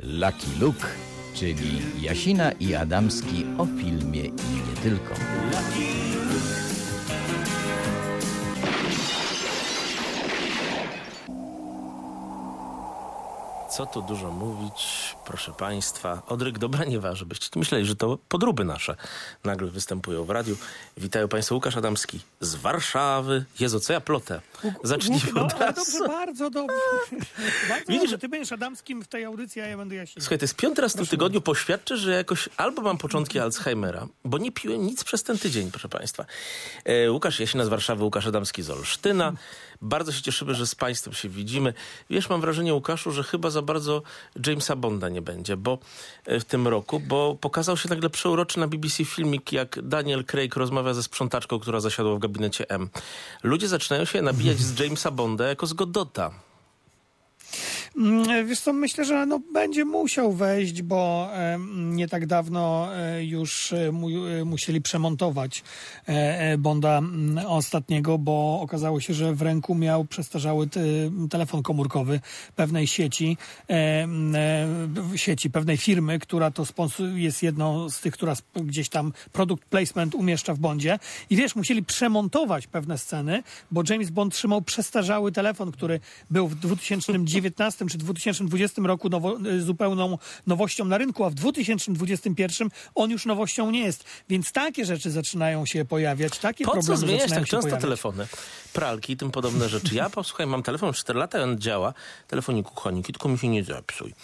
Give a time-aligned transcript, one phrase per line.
[0.00, 0.86] Lucky Luke,
[1.34, 5.14] czyli Jasina i Adamski o filmie i nie tylko.
[13.70, 16.22] Co tu dużo mówić, proszę Państwa.
[16.26, 18.96] Odryk dobra nie waży, byście tu myśleli, że to podróby nasze
[19.44, 20.56] nagle występują w radiu.
[20.96, 23.44] Witają Państwo Łukasz Adamski z Warszawy.
[23.60, 24.40] Jezu, co ja plotę?
[24.84, 25.74] Zacznijmy no, od razu.
[25.92, 26.74] dobrze, bardzo dobrze.
[27.68, 28.18] bardzo Widzisz- dobrze.
[28.18, 30.22] Ty będziesz Adamskim w tej audycji, a ja będę Jasinem.
[30.22, 34.06] Słuchaj, to jest piąty raz w tym tygodniu poświadczę, że jakoś albo mam początki Alzheimera,
[34.24, 36.24] bo nie piłem nic przez ten tydzień, proszę Państwa.
[36.84, 39.32] E, Łukasz Jasina z Warszawy, Łukasz Adamski z Olsztyna.
[39.82, 41.74] Bardzo się cieszymy, że z Państwem się widzimy.
[42.10, 44.02] Wiesz, mam wrażenie, Łukaszu, że chyba za bardzo
[44.46, 45.78] Jamesa Bonda nie będzie, bo
[46.26, 50.56] e, w tym roku, bo pokazał się nagle przeuroczy na BBC filmik, jak Daniel Craig
[50.56, 52.88] rozmawia ze sprzątaczką, która zasiadła w gabinecie M.
[53.42, 56.30] Ludzie zaczynają się nabijać z Jamesa Bonda jako z Godota.
[57.96, 63.24] Mm, Wiesz co, myślę, że no, będzie musiał wejść, bo em, nie tak dawno e,
[63.24, 65.62] już e, mu, e, musieli przemontować
[66.08, 70.80] e, e, Bonda mm, ostatniego, bo okazało się, że w ręku miał przestarzały te,
[71.30, 72.20] telefon komórkowy
[72.56, 73.36] pewnej sieci,
[73.68, 74.66] e, m, e,
[75.12, 76.64] w sieci pewnej firmy, która to
[77.14, 80.98] jest jedną z tych, która gdzieś tam produkt placement umieszcza w Bondzie.
[81.30, 86.54] I wiesz, musieli przemontować pewne sceny, bo James Bond trzymał przestarzały telefon, który był w
[86.54, 93.26] 2019 czy 2020 roku nowo, y, zupełną nowością na rynku, a w 2021 on już
[93.26, 94.04] nowością nie jest.
[94.28, 98.26] Więc takie rzeczy zaczynają się pojawiać, takie Po problemy zaczynają tak się często telefony?
[98.72, 99.94] Pralki i tym podobne rzeczy.
[99.94, 101.94] Ja, posłuchaj, mam telefon 4 lata i on działa.
[102.28, 104.14] Telefoniku, kochani, tylko mi się nie zepsuj.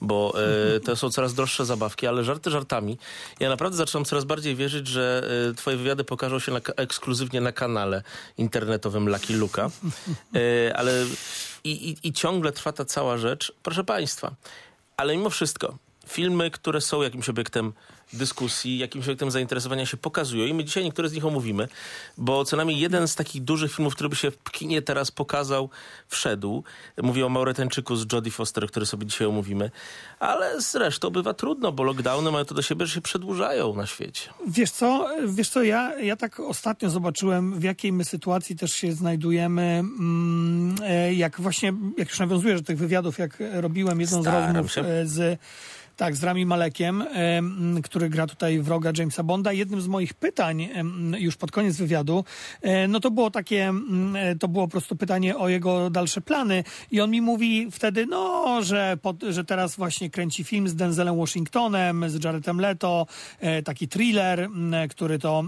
[0.00, 0.34] Bo
[0.76, 2.98] e, to są coraz droższe zabawki, ale żarty żartami.
[3.40, 7.52] Ja naprawdę zaczynam coraz bardziej wierzyć, że e, twoje wywiady pokażą się na, ekskluzywnie na
[7.52, 8.02] kanale
[8.38, 9.70] internetowym Lucky Luka.
[10.34, 11.06] E, ale
[11.64, 13.52] i, i, i ciągle trwa ta cała rzecz.
[13.62, 14.34] Proszę państwa,
[14.96, 17.72] ale mimo wszystko, filmy, które są jakimś obiektem
[18.12, 21.68] dyskusji, jakimś obiektem zainteresowania się pokazują i my dzisiaj niektóre z nich omówimy,
[22.18, 25.70] bo co najmniej jeden z takich dużych filmów, który by się w kinie teraz pokazał,
[26.08, 26.64] wszedł.
[27.02, 29.70] Mówię o Mauretańczyku z Jodie Foster, który sobie dzisiaj omówimy,
[30.18, 34.30] ale zresztą bywa trudno, bo lockdowny mają to do siebie, że się przedłużają na świecie.
[34.48, 38.92] Wiesz co, wiesz co, ja, ja tak ostatnio zobaczyłem, w jakiej my sytuacji też się
[38.92, 44.42] znajdujemy, mm, e, jak właśnie, jak już nawiązuję do tych wywiadów, jak robiłem jedną Staram
[44.42, 44.80] z rozmów się.
[44.80, 45.38] e, z
[46.00, 49.52] tak, z Rami Malekiem, em, który gra tutaj wroga Jamesa Bonda.
[49.52, 50.68] Jednym z moich pytań
[51.18, 52.24] już pod koniec wywiadu,
[52.62, 53.72] e, no to było takie,
[54.14, 58.06] e, to było po prostu pytanie o jego dalsze plany i on mi mówi wtedy,
[58.06, 63.06] no, że, pod, że teraz właśnie kręci film z Denzelem Washingtonem, z Jaredem Leto,
[63.40, 64.48] e, taki thriller,
[64.90, 65.44] który to,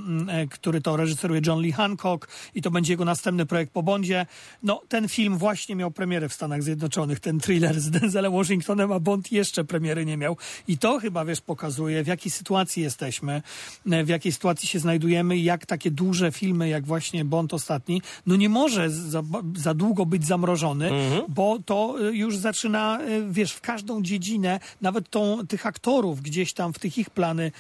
[0.51, 4.27] który to reżyseruje John Lee Hancock i to będzie jego następny projekt po Bondzie.
[4.63, 9.01] No, ten film właśnie miał premierę w Stanach Zjednoczonych, ten thriller z Denzelem Washingtonem, a
[9.01, 10.37] Bond jeszcze premiery nie miał.
[10.69, 13.43] I to chyba, wiesz, pokazuje, w jakiej sytuacji jesteśmy,
[13.91, 18.03] e, w jakiej sytuacji się znajdujemy i jak takie duże filmy, jak właśnie Bond ostatni,
[18.27, 19.23] no nie może za,
[19.57, 20.91] za długo być zamrożony,
[21.29, 26.53] bo to e, już zaczyna, e, wiesz, w każdą dziedzinę, nawet tą, tych aktorów gdzieś
[26.53, 27.53] tam w tych ich plany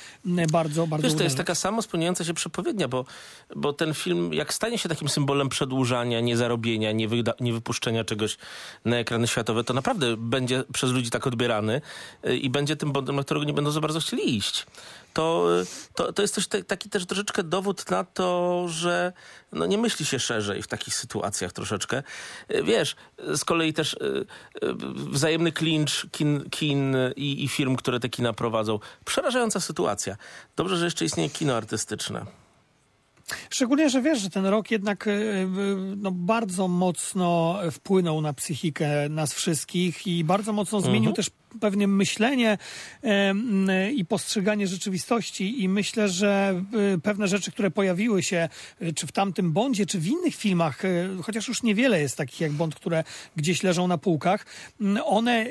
[0.52, 3.04] bardzo, bardzo Wiesz, to jest taka samo spełniająca się przepowiednia, bo,
[3.56, 8.38] bo ten film, jak stanie się takim symbolem przedłużania, niezarobienia, niewyda- niewypuszczenia czegoś
[8.84, 11.80] na ekrany światowe, to naprawdę będzie przez ludzi tak odbierany
[12.42, 14.66] i będzie tym bondem, na którego nie będą za bardzo chcieli iść.
[15.12, 19.12] To, y, to, to jest też te, taki też troszeczkę dowód na to, że
[19.52, 22.02] no nie myśli się szerzej w takich sytuacjach troszeczkę.
[22.50, 22.96] Y, Wiesz,
[23.28, 23.96] y, z kolei też
[24.94, 28.78] wzajemny klincz kin, kin i, i firm, które te kina prowadzą.
[29.04, 30.16] Przerażająca sytuacja.
[30.56, 32.26] Dobrze, że jeszcze istnieje kino artystyczne.
[33.50, 35.08] Szczególnie, że wiesz, że ten rok jednak
[35.96, 41.30] no, bardzo mocno wpłynął na psychikę nas wszystkich i bardzo mocno zmienił też
[41.60, 42.58] pewnie myślenie
[43.94, 46.62] i postrzeganie rzeczywistości i myślę, że
[46.94, 48.48] e, pewne rzeczy, które pojawiły się
[48.80, 52.40] e, czy w tamtym Bondzie, czy w innych filmach, e, chociaż już niewiele jest takich
[52.40, 53.04] jak Bond, które
[53.36, 54.46] gdzieś leżą na półkach,
[54.80, 55.46] m, one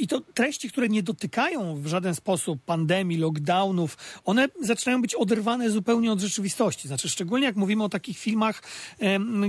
[0.00, 5.70] i to treści, które nie dotykają w żaden sposób pandemii, lockdownów, one zaczynają być oderwane
[5.70, 6.88] zupełnie od rzeczywistości.
[6.88, 8.62] Znaczy, szczególnie jak mówimy o takich filmach,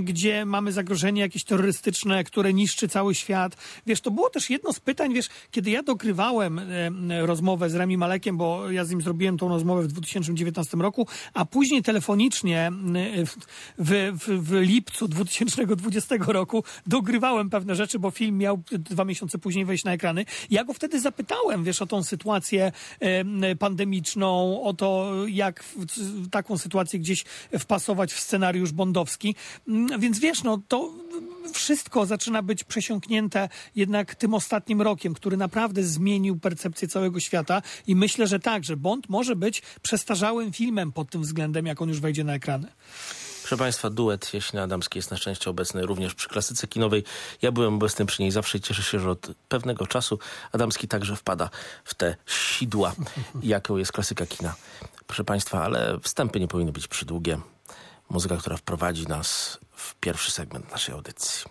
[0.02, 3.56] gdzie mamy zagrożenie jakieś terrorystyczne, które niszczy cały świat.
[3.86, 5.95] Wiesz, to było też jedno z pytań, wiesz, kiedy ja dogrywałem
[6.46, 11.06] em, rozmowę z Rami Malekiem, bo ja z nim zrobiłem tą rozmowę w 2019 roku,
[11.34, 12.94] a później telefonicznie m,
[13.26, 13.36] w,
[13.78, 19.84] w, w, lipcu 2020 roku dogrywałem pewne rzeczy, bo film miał dwa miesiące później wejść
[19.84, 20.24] na ekrany.
[20.50, 26.30] Ja go wtedy zapytałem, wiesz, o tą sytuację em, pandemiczną, o to, jak w, w
[26.30, 27.24] taką sytuację gdzieś
[27.58, 29.34] wpasować w scenariusz bondowski.
[29.68, 30.92] Mm, Więc wiesz, no to
[31.52, 37.96] wszystko zaczyna być przesiąknięte jednak tym ostatnim rokiem, który naprawdę zmienił percepcję całego świata i
[37.96, 42.00] myślę, że tak, że Bond może być przestarzałym filmem pod tym względem, jak on już
[42.00, 42.68] wejdzie na ekrany.
[43.40, 47.04] Proszę Państwa, duet Jaśnia Adamskiej jest na szczęście obecny również przy klasyce kinowej.
[47.42, 50.18] Ja byłem obecny przy niej zawsze i cieszę się, że od pewnego czasu
[50.52, 51.50] Adamski także wpada
[51.84, 52.94] w te sidła,
[53.42, 54.54] jaką jest klasyka kina.
[55.06, 57.38] Proszę Państwa, ale wstępy nie powinny być przydługie.
[58.10, 61.44] Muzyka, która wprowadzi nas w pierwszy segment naszej audycji.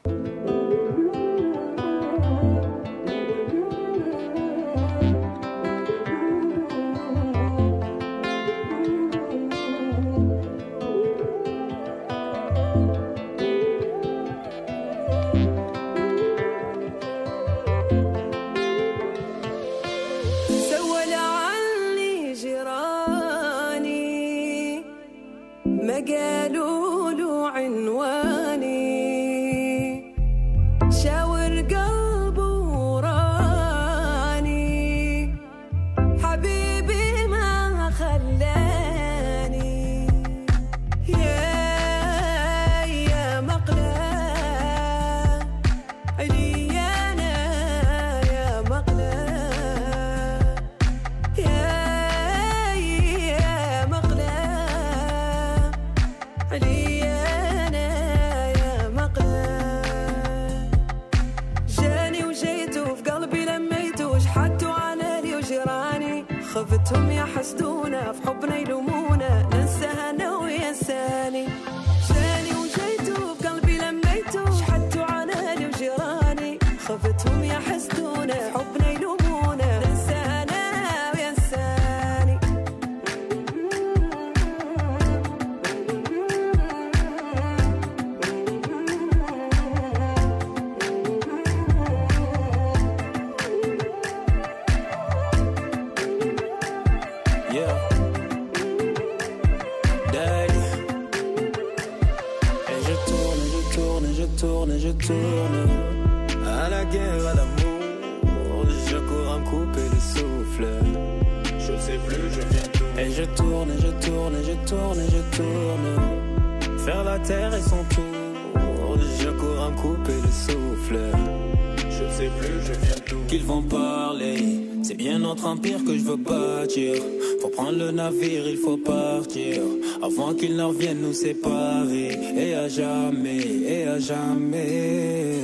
[131.14, 132.10] séparer.
[132.36, 133.42] Et à jamais,
[133.74, 135.40] et à jamais.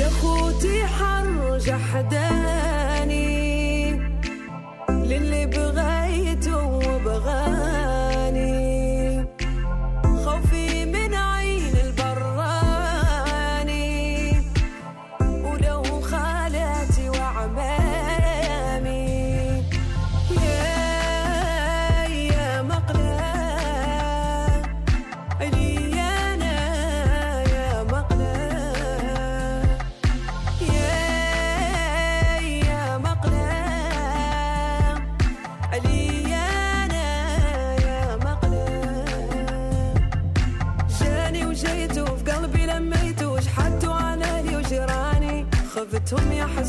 [0.00, 2.43] يا خوتي حرجع حداني
[46.05, 46.67] told me I had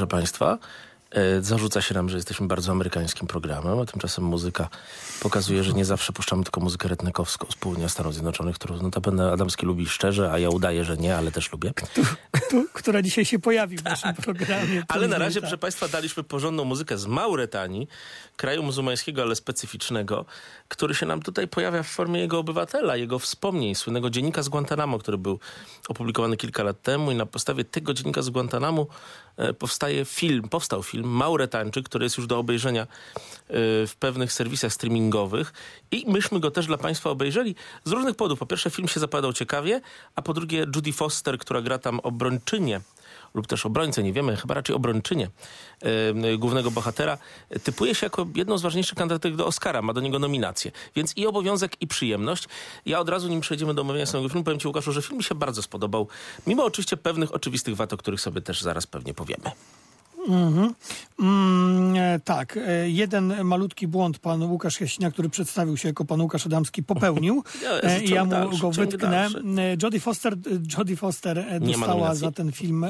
[0.00, 0.58] proszę Państwa,
[1.10, 4.68] e, zarzuca się nam, że jesteśmy bardzo amerykańskim programem, a tymczasem muzyka
[5.22, 9.66] pokazuje, że nie zawsze puszczamy tylko muzykę retnekowską z południa Stanów Zjednoczonych, którą notabene Adamski
[9.66, 11.72] lubi szczerze, a ja udaję, że nie, ale też lubię.
[12.50, 14.82] Tu, która dzisiaj się pojawi w naszym programie.
[14.88, 15.42] Ale na razie, Tak.
[15.42, 17.88] proszę Państwa, daliśmy porządną muzykę z Mauretanii,
[18.36, 20.24] kraju muzułmańskiego, ale specyficznego,
[20.68, 24.98] który się nam tutaj pojawia w formie jego obywatela, jego wspomnień, słynnego dziennika z Guantanamo,
[24.98, 25.38] który był
[25.88, 28.86] opublikowany kilka lat temu i na podstawie tego dziennika z Guantanamo
[29.58, 32.86] powstaje film, powstał film Mauretańczyk, który jest już do obejrzenia e,
[33.86, 35.52] w pewnych serwisach streamingowych
[35.90, 38.38] i myśmy go też dla Państwa obejrzeli z różnych powodów.
[38.38, 39.80] Po pierwsze, film się zapowiadał ciekawie,
[40.14, 42.80] a po drugie, Judy Foster, która gra tam obrończynię
[43.34, 45.30] lub też obrońcę, nie wiemy, chyba raczej obrończynię
[45.80, 47.18] e, głównego bohatera,
[47.64, 50.70] typuje się jako jedną z ważniejszych kandydatek do Oscara, ma do niego nominację.
[50.96, 52.48] Więc i obowiązek, i przyjemność.
[52.86, 55.24] Ja od razu, nim przejdziemy do omawiania samego filmu, powiem Ci, Łukaszu, że film mi
[55.24, 56.08] się bardzo spodobał,
[56.46, 59.50] mimo oczywiście pewnych oczywistych wad, o których sobie też zaraz pewnie powiemy.
[60.28, 66.20] Mm, e, tak, e, jeden malutki błąd pan Łukasz Jasina, który przedstawił się jako pan
[66.20, 67.44] Łukasz Adamski, popełnił.
[67.62, 69.28] Ja, E, ja mu dalszy, go ciąg wytknę.
[69.58, 70.36] E, Jodie Foster,
[70.78, 72.86] Jodie Foster dostała za ten film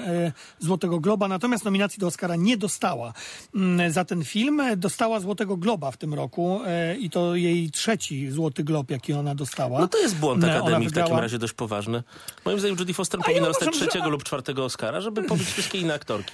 [0.59, 3.13] Złotego Globa, natomiast nominacji do Oscara nie dostała
[3.55, 4.63] mm, za ten film.
[4.77, 6.61] Dostała Złotego Globa w tym roku
[6.99, 9.81] i to jej trzeci Złoty Glob, jaki ona dostała.
[9.81, 12.03] No to jest błąd Akademii w takim wygrała- razie dość poważny.
[12.45, 15.49] Moim zdaniem Judy Foster ja powinna uważam, dostać że- trzeciego lub czwartego Oscara, żeby pobić
[15.49, 16.33] wszystkie inne aktorki.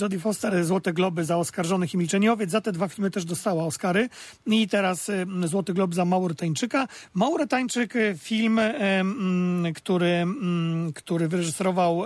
[0.00, 2.50] Jodie Foster Złote Globy za Oskarżonych i Milczeniowiec.
[2.50, 4.08] Za te dwa filmy też dostała Oscary.
[4.46, 6.88] I teraz y, Złoty Glob za Mauretańczyka.
[7.14, 12.04] Mauretańczyk, y, film, y, mm, który, mm, który wyreżyserował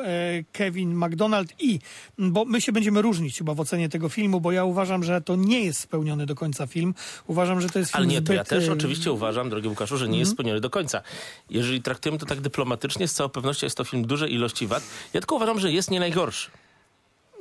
[0.52, 1.78] Kevin McDonald i,
[2.18, 5.36] bo my się będziemy różnić chyba w ocenie tego filmu, bo ja uważam, że to
[5.36, 6.94] nie jest spełniony do końca film.
[7.26, 9.96] Uważam, że to jest film Ale nie, to zbyt, ja też oczywiście uważam, drogi Łukaszu,
[9.96, 11.02] że nie jest spełniony do końca.
[11.50, 14.82] Jeżeli traktujemy to tak dyplomatycznie, z całą pewnością jest to film dużej ilości wad.
[15.14, 16.50] Ja tylko uważam, że jest nie najgorszy.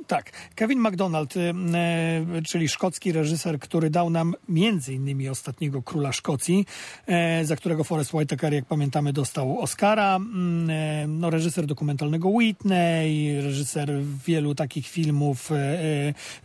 [0.06, 0.32] Tak.
[0.54, 1.40] Kevin MacDonald, y,
[1.74, 6.66] e, czyli szkocki reżyser, który dał nam między innymi ostatniego Króla Szkocji,
[7.06, 10.16] e, za którego Forest Whitaker, jak pamiętamy, dostał Oscara.
[10.16, 13.90] Mm, e, no, reżyser dokumentalnego Whitney, reżyser
[14.26, 15.50] wielu takich filmów,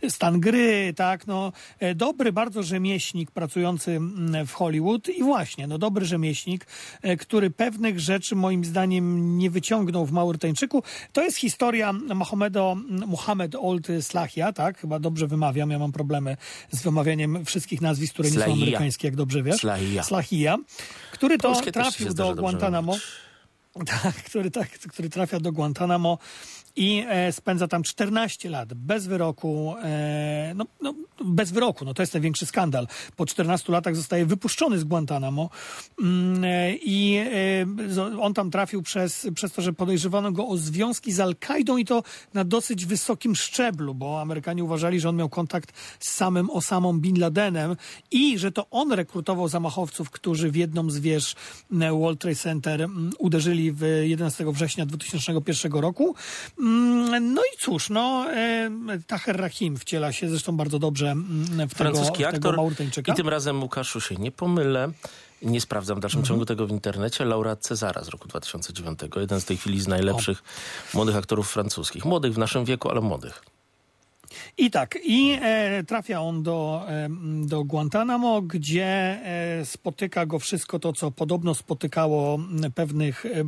[0.02, 1.52] e, Stan Gry, tak, no,
[1.94, 6.66] dobry bardzo rzemieślnik pracujący mm, w Hollywood i właśnie, no, dobry rzemieślnik,
[7.18, 10.82] który pewnych rzeczy moim zdaniem nie wyciągnął w Maurytańczyku.
[11.12, 12.76] To jest historia Mohamedo,
[13.54, 14.78] Old Slahia, tak?
[14.78, 16.36] Chyba dobrze wymawiam, ja mam problemy
[16.70, 18.54] z wymawianiem wszystkich nazwisk, które nie są Slahia.
[18.54, 19.56] amerykańskie, jak dobrze wiesz.
[19.56, 20.02] Slahia.
[20.02, 20.58] Slahia,
[21.12, 22.96] który to Polskie trafił do Guantanamo.
[24.02, 26.18] Tak, który, tak, który trafia do Guantanamo
[26.80, 29.74] i e, spędza tam 14 lat bez wyroku.
[29.82, 30.94] E, no, no,
[31.24, 32.86] bez wyroku, no to jest największy skandal.
[33.16, 35.50] Po 14 latach zostaje wypuszczony z Guantanamo
[36.00, 37.20] mm, e, i
[38.20, 42.02] on tam trafił przez, przez to, że podejrzewano go o związki z Al-Kaidą i to
[42.34, 47.20] na dosyć wysokim szczeblu, bo Amerykanie uważali, że on miał kontakt z samym Osamą Bin
[47.20, 47.76] Ladenem
[48.10, 51.34] i że to on rekrutował zamachowców, którzy w jedną z wież
[51.80, 56.14] e, World Trade Center mm, uderzyli w 11 września 2001 roku.
[56.70, 58.70] Mm, No i cóż, no, e,
[59.06, 62.56] Taher Rahim wciela się zresztą bardzo dobrze mm, w tego, Francuski tego aktor.
[62.56, 63.12] Maurytańczyka.
[63.12, 64.90] I tym razem, Łukaszu, się nie pomylę.
[65.42, 66.00] Nie sprawdzam w Mhm.
[66.02, 67.24] dalszym ciągu tego w internecie.
[67.24, 69.00] Laureat Cezara z roku 2009.
[69.20, 70.42] Jeden z tej chwili z najlepszych
[70.94, 72.04] młodych aktorów francuskich.
[72.04, 73.42] Młodych w naszym wieku, ale młodych.
[74.58, 77.08] I tak, i e, trafia on do, e,
[77.46, 82.38] do Guantanamo, gdzie e, spotyka go wszystko to, co podobno spotykało
[82.74, 83.44] pewnych e,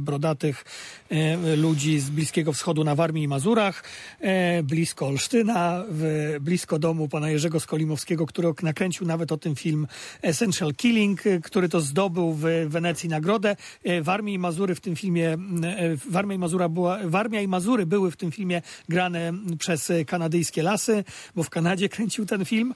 [0.00, 0.64] brodatych
[1.10, 3.84] e, ludzi z Bliskiego Wschodu na Warmii i Mazurach,
[4.20, 9.86] e, blisko Olsztyna, w, blisko domu pana Jerzego Skolimowskiego, który nakręcił nawet o tym film
[10.22, 13.56] Essential Killing, który to zdobył w Wenecji nagrodę.
[14.02, 16.98] Warmii i Mazury w tym filmie, m, e, Warmia i, Mazura była,
[17.42, 21.04] i Mazury były w tym filmie grane przez e, kanadyjskie lasy,
[21.36, 22.74] bo w Kanadzie kręcił ten film.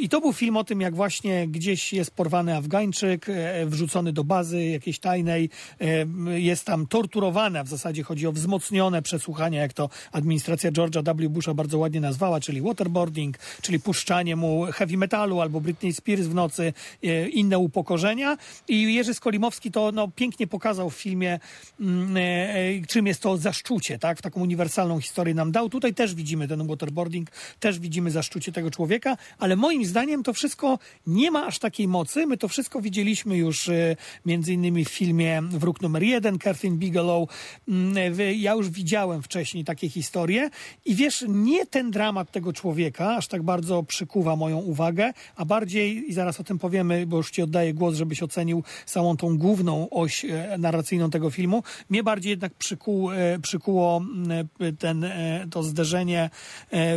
[0.00, 4.24] I to był film o tym, jak właśnie gdzieś jest porwany Afgańczyk, e, wrzucony do
[4.24, 5.50] bazy jakiejś tajnej,
[5.80, 5.86] e,
[6.40, 11.28] jest tam torturowany, a w zasadzie chodzi o wzmocnione przesłuchania, jak to administracja George'a W.
[11.28, 16.34] Busha bardzo ładnie nazwała, czyli waterboarding, czyli puszczanie mu heavy metalu albo Britney Spears w
[16.34, 18.36] nocy, e, inne upokorzenia.
[18.68, 21.38] I Jerzy Skolimowski to no, pięknie pokazał w filmie,
[21.80, 22.16] mm,
[22.88, 24.18] czym jest to zaszczucie, tak?
[24.18, 25.68] W taką uniwersalną historię nam dał.
[25.68, 27.30] Tutaj też widzimy ten waterboarding,
[27.60, 32.26] też widzimy zaszczucie tego człowieka, ale moim zdaniem to wszystko nie ma aż takiej mocy.
[32.26, 37.28] My to wszystko widzieliśmy już e, między innymi w filmie Wróg numer jeden, Catherine Bigelow.
[37.68, 37.94] Mm,
[38.36, 40.50] Ja już widziałem wcześniej takie historie
[40.84, 46.10] i wiesz, nie ten dramat tego człowieka aż tak bardzo przykuwa moją uwagę, a bardziej,
[46.10, 49.90] i zaraz o tym powiemy, bo już ci oddaję głos, żebyś ocenił samą tą główną
[49.90, 51.62] oś e, narracyjną tego filmu.
[51.90, 55.06] Mnie bardziej jednak przykuł, e, przykuło mm, e, ten,
[55.50, 56.30] to zderzenie,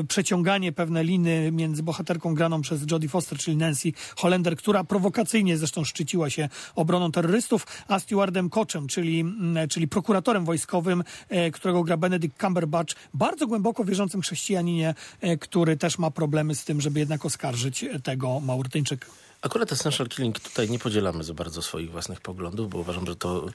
[0.08, 5.84] przeciąganie pewne liny między bohaterką graną przez Jodie Foster, czyli Nancy Hollander, która prowokacyjnie zresztą
[5.84, 11.98] szczyciła się obroną terrorystów, a Stewardem Koczem, czyli, mm, czyli prokuratorem wojskowym, e, którego gra
[11.98, 17.26] Benedict Cumberbatch, bardzo głęboko wierzącym chrześcijaninie, e, który też ma problemy z tym, żeby jednak
[17.26, 19.08] oskarżyć e, tego Maurytańczyka.
[19.41, 23.46] Akurat Essential Killing tutaj nie podzielamy za bardzo swoich własnych poglądów, bo uważam, że to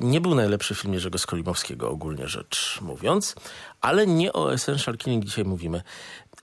[0.00, 3.34] nie był najlepszy film Jerzego Skolimowskiego, ogólnie rzecz mówiąc,
[3.80, 5.82] ale nie o Essential Killing dzisiaj mówimy.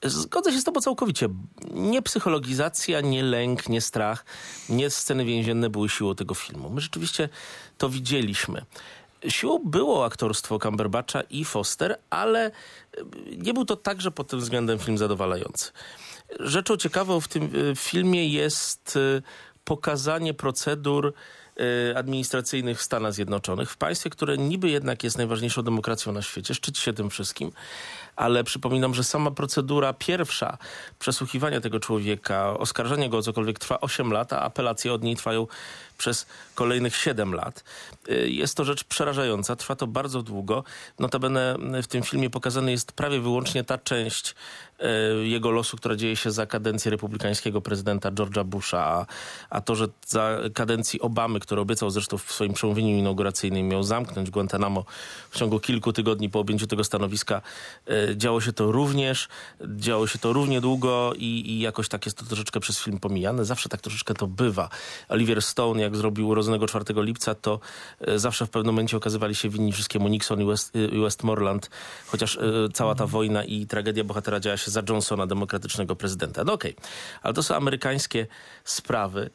[0.03, 1.29] Zgodzę się z tobą całkowicie.
[1.71, 4.25] Nie psychologizacja, nie lęk, nie strach,
[4.69, 6.69] nie sceny więzienne były siłą tego filmu.
[6.69, 7.29] My rzeczywiście
[7.77, 8.65] to widzieliśmy.
[9.27, 12.51] Siłą było aktorstwo Cumberbatcha i Foster, ale
[13.37, 15.71] nie był to także pod tym względem film zadowalający.
[16.39, 19.21] Rzeczą ciekawą w tym y, filmie jest y,
[19.63, 21.13] pokazanie procedur
[21.91, 26.53] y, administracyjnych w Stanach Zjednoczonych, w państwie, które niby jednak jest najważniejszą demokracją na świecie,
[26.53, 27.51] szczyci się tym wszystkim,
[28.15, 30.57] ale przypominam, że sama procedura pierwsza
[30.99, 35.47] przesłuchiwania tego człowieka, oskarżenia go o cokolwiek trwa 8 lat, a apelacje od niej trwają
[35.97, 37.63] przez kolejnych 7 lat.
[38.25, 40.63] Jest to rzecz przerażająca, trwa to bardzo długo.
[40.99, 44.35] Notabene w tym filmie pokazany jest prawie wyłącznie ta część
[45.23, 49.05] jego losu, która dzieje się za kadencji republikańskiego prezydenta George'a Busha, a,
[49.49, 54.29] a to, że za kadencji Obamy, który obiecał zresztą w swoim przemówieniu inauguracyjnym, miał zamknąć
[54.29, 54.85] Guantanamo
[55.29, 57.41] w ciągu kilku tygodni po objęciu tego stanowiska,
[57.89, 59.27] y, działo się to również,
[59.75, 63.45] działo się to równie długo i, i jakoś tak jest to troszeczkę przez film pomijane.
[63.45, 64.69] Zawsze tak troszeczkę to bywa.
[65.09, 67.59] Oliver Stone, jak zrobił urodzonego 4 lipca, to
[68.07, 71.69] y, zawsze w pewnym momencie okazywali się winni wszystkiemu Nixon i, West, i Westmoreland,
[72.07, 72.39] chociaż
[72.73, 76.43] cała ta wojna i tragedia bohatera działa się za Johnsona, demokratycznego prezydenta.
[76.43, 76.75] No okej,
[77.21, 78.27] ale to są amerykańskie
[78.63, 79.29] sprawy.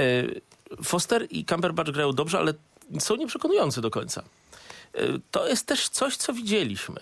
[0.00, 0.40] Y,
[0.84, 2.54] Foster i Cumberbatch grają dobrze, ale
[2.98, 4.22] są nieprzekonujący do końca.
[5.30, 7.00] To jest też coś, co widzieliśmy.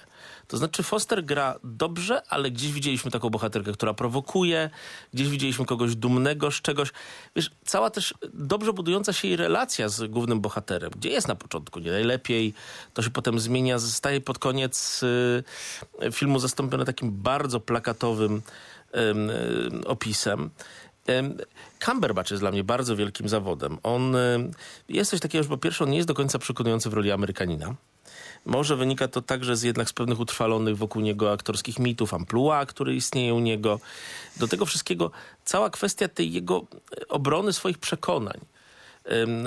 [0.51, 4.71] To znaczy Foster gra dobrze, ale gdzieś widzieliśmy taką bohaterkę, która prowokuje,
[5.15, 6.93] gdzieś widzieliśmy kogoś dumnego z czegoś.
[7.37, 11.81] Wiesz, cała też dobrze budująca się jej relacja z głównym bohaterem, gdzie jest na początku
[11.81, 12.55] nie najlepiej,
[12.95, 18.43] to się potem zmienia, zostaje pod koniec y, filmu zastąpione takim bardzo plakatowym
[18.97, 20.51] ym, y, opisem.
[21.85, 23.79] Cumberbatch jest dla mnie bardzo wielkim zawodem.
[23.83, 24.17] On
[24.89, 27.75] jest coś takiego, że po pierwsze on nie jest do końca przekonujący w roli Amerykanina.
[28.45, 32.95] Może wynika to także z jednak z pewnych utrwalonych wokół niego aktorskich mitów, amplua, które
[32.95, 33.81] istnieją u niego.
[34.37, 35.11] Do tego wszystkiego
[35.45, 36.67] cała kwestia tej jego
[37.09, 38.41] obrony swoich przekonań.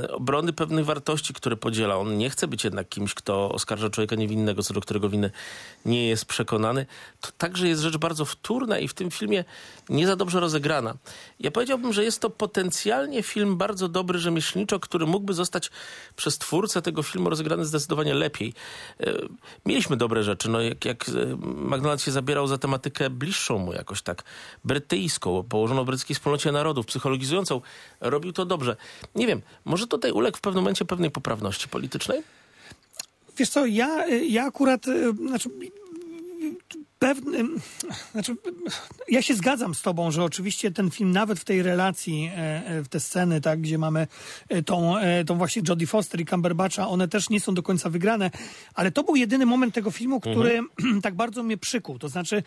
[0.09, 1.97] Obrony pewnych wartości, które podziela.
[1.97, 5.31] On nie chce być jednak kimś, kto oskarża człowieka niewinnego, co do którego winy
[5.85, 6.85] nie jest przekonany.
[7.21, 9.43] To także jest rzecz bardzo wtórna i w tym filmie
[9.89, 10.95] nie za dobrze rozegrana.
[11.39, 15.71] Ja powiedziałbym, że jest to potencjalnie film bardzo dobry rzemieślniczo, który mógłby zostać
[16.15, 18.53] przez twórcę tego filmu rozegrany zdecydowanie lepiej.
[18.99, 19.13] E,
[19.65, 21.11] Mieliśmy dobre rzeczy, no jak, jak e,
[21.45, 24.23] McDonald się zabierał za tematykę bliższą mu jakoś tak,
[24.63, 27.61] brytyjską, położoną w brytyjskiej wspólnocie narodów, psychologizującą.
[28.01, 28.75] Robił to dobrze.
[29.15, 32.21] Nie wiem, może tutaj uległ w pewnym momencie pewnej poprawności politycznej?
[33.37, 35.49] Wiesz co, ja, ja akurat, y, znaczy,
[37.03, 37.43] pewny,
[38.11, 38.35] znaczy,
[39.09, 42.83] ja się zgadzam z tobą, że oczywiście ten film nawet w tej relacji, e, e,
[42.83, 44.07] w te sceny, tak, gdzie mamy
[44.49, 44.95] e, tą,
[45.27, 48.31] tą właśnie Jodie Foster i Cumberbatcha, one też nie są do końca wygrane,
[48.73, 50.59] ale to był jedyny moment tego filmu, który
[51.03, 51.99] tak bardzo mnie przykuł.
[51.99, 52.43] To znaczy,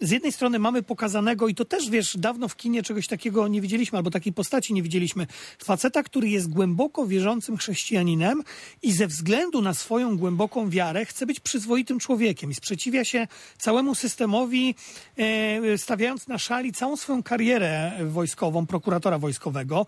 [0.00, 3.60] z jednej strony mamy pokazanego i to też, wiesz, dawno w kinie czegoś takiego nie
[3.60, 5.26] widzieliśmy, albo takiej postaci nie widzieliśmy.
[5.64, 8.42] Faceta, który jest głęboko wierzącym chrześcijaninem
[8.82, 13.26] i ze względu na swoją głęboką wiarę chce być przyzwoitym człowiekiem i sprzeciwia się
[13.58, 14.74] całemu systemowi,
[15.16, 19.86] e, stawiając na szali całą swoją karierę wojskową, prokuratora wojskowego.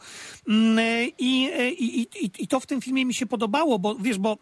[0.48, 3.94] Mm, e, I, e, i, i, I to w tym filmie mi się podobało, bo
[3.94, 4.38] wiesz, bo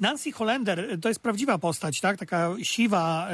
[0.00, 2.18] Nancy Hollander to jest prawdziwa postać, tak?
[2.18, 3.28] Taka siwa,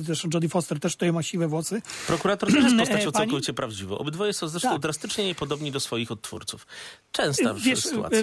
[0.00, 1.82] zresztą Jodie Foster też tutaj ma siwe włosy.
[2.06, 3.98] Prokurator też jest postacią pani- całkowicie prawdziwą.
[3.98, 4.80] Obydwoje są zresztą Tak.
[4.80, 6.66] drastycznie niepodobni do swoich odtwórców.
[7.12, 8.22] Częsta Wiesz, sytuacja.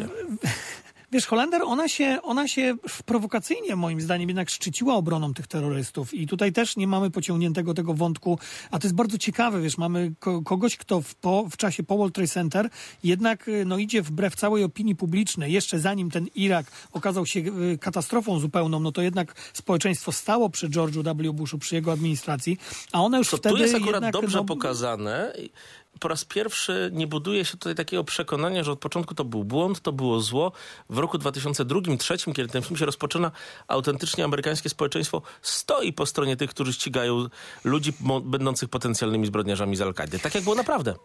[1.12, 6.28] Wiesz, Holender, ona się, ona się prowokacyjnie moim zdaniem jednak szczyciła obroną tych terrorystów i
[6.28, 8.39] tutaj też nie mamy pociągniętego tego wątku,
[8.71, 11.97] a to jest bardzo ciekawe, wiesz, mamy ko kogoś, kto w, po, w czasie po
[11.97, 12.69] World Trade Center
[13.04, 17.78] jednak y, no, idzie wbrew całej opinii publicznej, jeszcze zanim ten Irak okazał się y,
[17.78, 21.34] katastrofą zupełną, no to jednak społeczeństwo stało przy George'u W.
[21.34, 22.58] Bushu, przy jego administracji,
[22.91, 25.34] a ona już To wtedy tu jest akurat jednak, dobrze no, pokazane.
[26.01, 29.81] Po raz pierwszy nie buduje się tutaj takiego przekonania, że od początku to był błąd,
[29.81, 30.51] to było zło.
[30.89, 33.31] W roku 2002-2003, kiedy ten film się rozpoczyna,
[33.67, 37.27] autentycznie amerykańskie społeczeństwo stoi po stronie tych, którzy ścigają
[37.63, 40.19] ludzi będących potencjalnymi zbrodniarzami z Al-Kaidy.
[40.19, 40.95] Tak jak było naprawdę.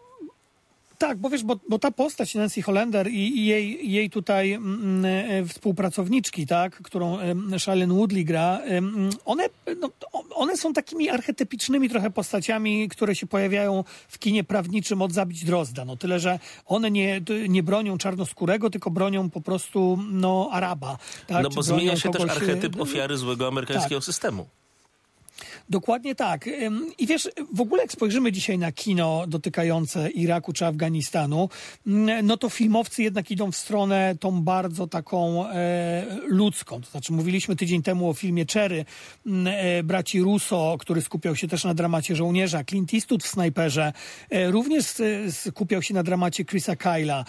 [0.97, 5.05] Tak, bo wiesz, bo, bo ta postać Nancy Hollander i, i jej, jej tutaj mm,
[5.05, 8.81] e, współpracowniczki, tak, którą e, Shailene Woodley gra, e,
[9.25, 9.49] one,
[9.81, 9.89] no,
[10.35, 15.85] one są takimi archetypicznymi trochę postaciami, które się pojawiają w kinie prawniczym od Zabić Drozda.
[15.85, 20.97] No tyle, że one nie, nie bronią czarnoskórego, tylko bronią po prostu no, Araba.
[21.27, 21.43] Tak?
[21.43, 24.05] No Czy bo zmienia się też kogoś, e, archetyp ofiary złego amerykańskiego tak.
[24.05, 24.47] systemu.
[25.69, 26.49] Dokładnie tak.
[26.97, 31.49] I wiesz, w ogóle jak spojrzymy dzisiaj na kino dotykające Iraku czy Afganistanu,
[31.87, 36.81] mm, no to filmowcy jednak idą w stronę tą bardzo taką e, ludzką.
[36.81, 38.85] To znaczy mówiliśmy tydzień temu o filmie Cherry
[39.25, 42.63] mm, e, braci Russo, który skupiał się też na dramacie żołnierza.
[42.63, 43.93] Clint Eastwood w Snajperze
[44.29, 44.93] e, również
[45.31, 47.25] skupiał się na dramacie Chrisa Kyla.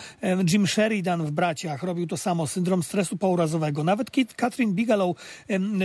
[0.53, 2.47] Jim Sheridan w Braciach robił to samo.
[2.47, 3.85] Syndrom stresu pourazowego.
[3.85, 5.17] Nawet Kit, Catherine Bigelow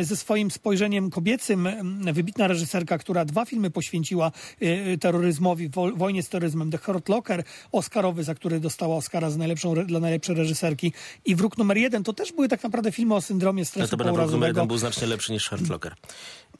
[0.01, 2.01] ze swoim spojrzeniem kobiecym, em,
[2.43, 6.71] wybitna reżyserka, która dwa filmy poświęciła e, terroryzmowi, wo, wojnie z terroryzmem.
[6.71, 10.93] The Hurt Locker, Oscarowy, za który dostała Oscara za najlepszą, dla najlepszej reżyserki
[11.25, 12.03] i Wróg numer jeden.
[12.03, 14.67] To też były tak naprawdę filmy o syndromie No stresu to by na numer jeden
[14.67, 15.93] był znacznie lepszy niż Shirtlocker.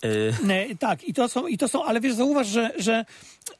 [0.05, 3.05] Y, E, tak, i to, są, i to są, ale wiesz, zauważ, że, że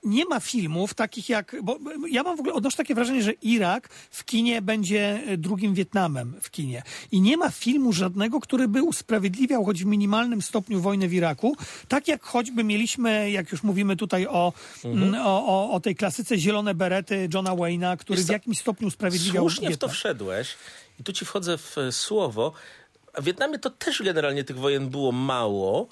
[0.03, 3.31] nie ma filmów takich jak, bo bo ja mam w ogóle, odnoszę takie wrażenie, że
[3.31, 6.83] Irak w kinie będzie e, drugim Wietnamem w kinie.
[7.11, 11.55] I nie ma filmu żadnego, który by usprawiedliwiał choć w minimalnym stopniu wojnę w Iraku,
[11.87, 14.53] tak jak choćby mieliśmy, jak już mówimy tutaj o,
[14.85, 15.03] Mhm.
[15.03, 18.87] mm, o, o, o tej klasyce Zielone Berety Johna Wayne'a, który Wiesz w jakimś stopniu
[18.87, 20.55] usprawiedliwiał Słusznie w to wszedłeś
[20.99, 22.51] i tu ci wchodzę w e, słowo.
[23.13, 25.87] A w Wietnamie to też generalnie tych wojen było mało,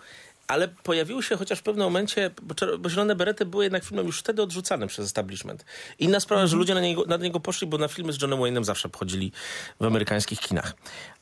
[0.51, 2.31] ale pojawiły się chociaż w pewnym momencie,
[2.79, 5.65] bo, Zielone Berety były jednak filmem już wtedy odrzucanym przez establishment.
[5.99, 8.63] Inna sprawa, że ludzie na niego, na niego poszli, bo na filmy z Johnem Wayne'em
[8.63, 9.31] zawsze pochodzili
[9.79, 10.73] w amerykańskich kinach.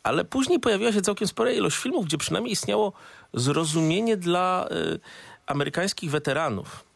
[0.04, 2.94] Ale później pojawiła się całkiem spora ilość filmów, gdzie przynajmniej istniało
[3.34, 5.00] zrozumienie dla y,
[5.46, 6.89] amerykańskich weteranów.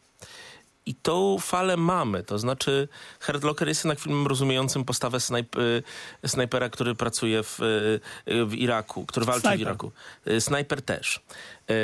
[0.86, 2.88] I tą falę mamy, to znaczy
[3.20, 5.82] Hurt Locker jest jednak filmem rozumiejącym postawę snajp, y,
[6.26, 8.00] snajpera, który pracuje w, y,
[8.46, 9.66] w Iraku, który walczy w Snajper.
[9.66, 9.92] Iraku.
[10.26, 11.20] Y, Snajper też.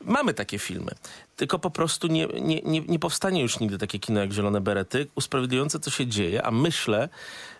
[0.00, 0.92] Mamy takie filmy.
[1.36, 5.06] Tylko po prostu nie, nie, nie, nie powstanie już nigdy takie kino jak Zielone Berety,
[5.14, 7.08] usprawiedliwiające co się dzieje, a myślę,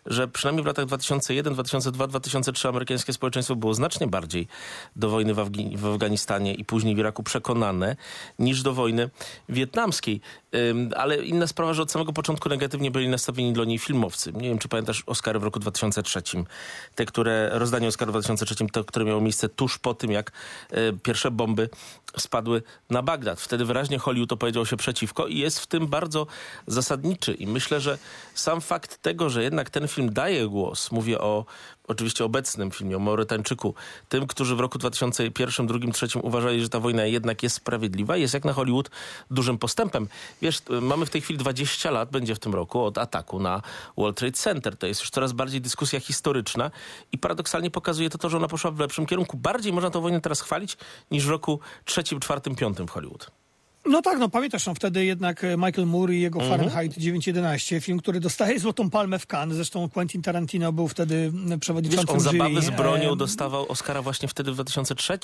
[0.06, 4.48] że przynajmniej w latach 2001, 2002, 2003 amerykańskie społeczeństwo było znacznie bardziej
[4.96, 7.96] do wojny w, Afgi- w Afganistanie i później w Iraku przekonane
[8.38, 9.10] niż do wojny
[9.48, 10.20] wietnamskiej.
[10.96, 14.32] Ale inna sprawa, że od samego początku negatywnie byli nastawieni do niej filmowcy.
[14.32, 16.22] Nie wiem, czy pamiętasz Oscary w roku 2003.
[16.94, 20.32] Te, które, rozdanie Oscarów w 2003, to, które miało miejsce tuż po tym, jak
[20.72, 21.68] y, pierwsze bomby
[22.18, 23.40] spadły na Bagdad.
[23.40, 26.26] Wtedy wyraźnie Hollywood opowiedział się przeciwko i jest w tym bardzo
[26.66, 27.34] zasadniczy.
[27.34, 27.98] I myślę, że
[28.34, 31.44] sam fakt tego, że jednak ten film daje głos, mówię o
[31.88, 33.74] oczywiście obecnym filmie, o Maurytańczyku,
[34.08, 38.34] tym, którzy w roku 2001, 2002, 2003 uważali, że ta wojna jednak jest sprawiedliwa, jest
[38.34, 38.90] jak na Hollywood
[39.30, 40.08] dużym postępem.
[40.42, 43.62] Wiesz, y, mamy w tej chwili 20 lat, będzie w tym roku, od ataku na
[43.96, 44.76] World Trade Center.
[44.76, 46.70] To jest już coraz bardziej dyskusja historyczna
[47.12, 49.36] i paradoksalnie pokazuje to to, że ona poszła w lepszym kierunku.
[49.36, 50.76] Bardziej można tę wojnę teraz chwalić
[51.10, 53.41] niż w roku trzecim, czwartym, piątym w Hollywood.
[53.86, 56.58] No tak, no pamiętasz, no wtedy jednak e, Michael Moore i jego Mhm.
[56.60, 59.56] Fahrenheit 911, film, który dostaje Złotą Palmę w Cannes.
[59.56, 64.02] Zresztą Quentin Tarantino był wtedy m, Wiesz, przewodniczącym on zabawy z bronią Em, dostawał Oscara
[64.02, 65.18] właśnie wtedy w 2003,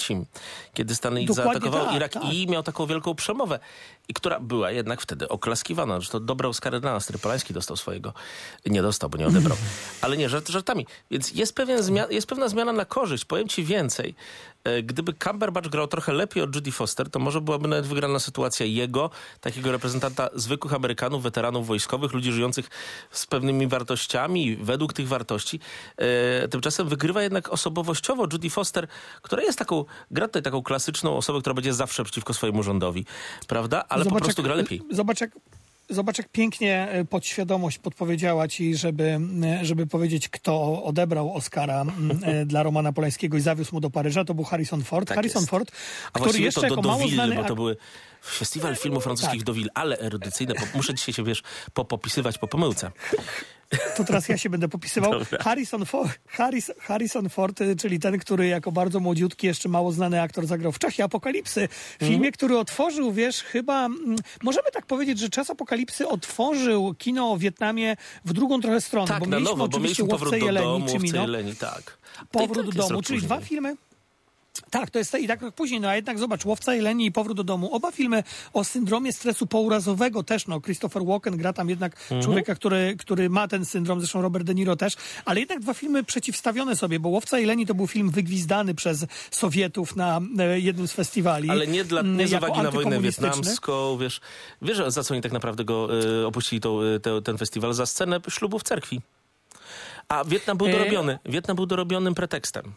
[0.74, 2.32] kiedy Stany Dokładnie zaatakowały tak, Irak tak.
[2.32, 3.58] i miał taką wielką przemowę,
[4.08, 6.00] i która była jednak wtedy oklaskiwana.
[6.00, 7.06] Że to dobre Oscary dla nas.
[7.06, 8.12] Trypolański dostał swojego.
[8.66, 9.56] Nie dostał, bo nie odebrał.
[10.02, 10.86] Ale nie, żart, żartami.
[11.10, 13.24] Więc jest, pewien jest pewna zmiana na korzyść.
[13.24, 14.14] Powiem ci więcej.
[14.64, 18.66] E, Gdyby Cumberbatch grał trochę lepiej od Judy Foster, to może byłaby nawet wygrana sytuacja
[18.66, 22.70] jego, takiego reprezentanta zwykłych Amerykanów, weteranów wojskowych, ludzi żyjących
[23.10, 25.60] z pewnymi wartościami, według tych wartości.
[25.96, 28.88] E, tymczasem wygrywa jednak osobowościowo Judy Foster,
[29.22, 33.06] która jest taką, gra tutaj taką klasyczną osobę, która będzie zawsze przeciwko swojemu rządowi,
[33.46, 33.84] prawda?
[33.88, 34.82] Ale po prostu jak, gra lepiej.
[34.90, 35.30] Zobacz jak,
[35.90, 41.84] zobacz, jak pięknie e, podświadomość podpowiedziała ci, żeby, e, żeby powiedzieć, kto odebrał Oscara
[42.22, 44.24] e, dla Romana Polańskiego i zawiózł mu do Paryża.
[44.24, 45.08] To był Harrison Ford.
[45.08, 45.50] Tak Harrison jest.
[45.50, 45.72] Ford,
[46.12, 47.34] A który jeszcze to do jako mało znany...
[47.34, 47.76] bo to były
[48.24, 49.46] festiwal filmów francuskich Tak.
[49.46, 50.54] Deauville, ale erudycyjne.
[50.74, 51.42] Muszę dzisiaj się, wiesz,
[51.74, 52.90] popopisywać po pomyłce.
[53.96, 55.12] To teraz ja się będę popisywał.
[55.40, 60.46] Harrison, Fo- Harris, Harrison Ford, czyli ten, który jako bardzo młodziutki, jeszcze mało znany aktor
[60.46, 61.68] zagrał w Czasie Apokalipsy.
[61.98, 62.32] Filmie, Mhm.
[62.32, 63.84] który otworzył, wiesz, chyba...
[63.86, 69.08] mm, Możemy tak powiedzieć, że Czas Apokalipsy otworzył kino o Wietnamie w drugą trochę stronę.
[69.08, 71.20] Tak, bo na mieliśmy nowo, bo oczywiście mieliśmy Łowcę powrót do Jeleni, domu, czy Mino.
[71.22, 71.98] Jeleni, tak.
[72.32, 73.76] Powrót tak do domu, czyli dwa filmy.
[74.70, 77.44] Tak, to jest i tak później, no a jednak zobacz, Łowca Jeleni i Powrót do
[77.44, 77.74] domu.
[77.74, 82.22] Oba filmy o syndromie stresu pourazowego też, no Christopher Walken gra tam jednak Mhm.
[82.22, 84.94] człowieka, który, który ma ten syndrom, zresztą Robert De Niro też,
[85.24, 89.96] ale jednak dwa filmy przeciwstawione sobie, bo Łowca Jeleni to był film wygwizdany przez Sowietów
[89.96, 91.50] na e, jednym z festiwali.
[91.50, 94.20] Ale nie, dla, nie z uwagi na wojnę wietnamską, wiesz,
[94.62, 95.88] wiesz za co oni tak naprawdę go
[96.22, 97.72] y, opuścili tą, y, te, ten festiwal?
[97.74, 99.00] Za scenę ślubu w cerkwi.
[100.08, 101.18] A Wietnam był E, dorobiony.
[101.26, 102.72] Wietnam był dorobionym pretekstem.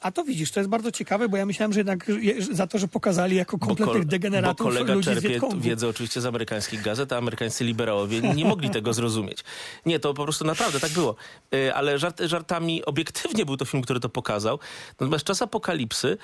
[0.00, 2.78] A to widzisz, to jest bardzo ciekawe, bo ja myślałem, że jednak je- za to,
[2.78, 5.60] że pokazali jako kompletnych degeneratów bo kolega ludzi z czerpie Wietkongu.
[5.60, 9.44] wiedzę oczywiście z amerykańskich gazet, a amerykańscy liberałowie nie mogli tego zrozumieć.
[9.86, 11.16] Nie, to po prostu naprawdę tak było.
[11.54, 14.58] Y, Ale żart, żartami obiektywnie był to film, który to pokazał.
[15.00, 16.18] Natomiast czas apokalipsy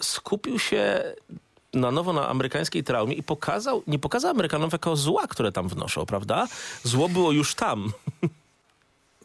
[0.00, 1.02] skupił się
[1.74, 6.06] na nowo na amerykańskiej traumie i pokazał, nie pokazał Amerykanom jako zła, które tam wnoszą,
[6.06, 6.46] prawda?
[6.82, 7.92] Zło było już tam.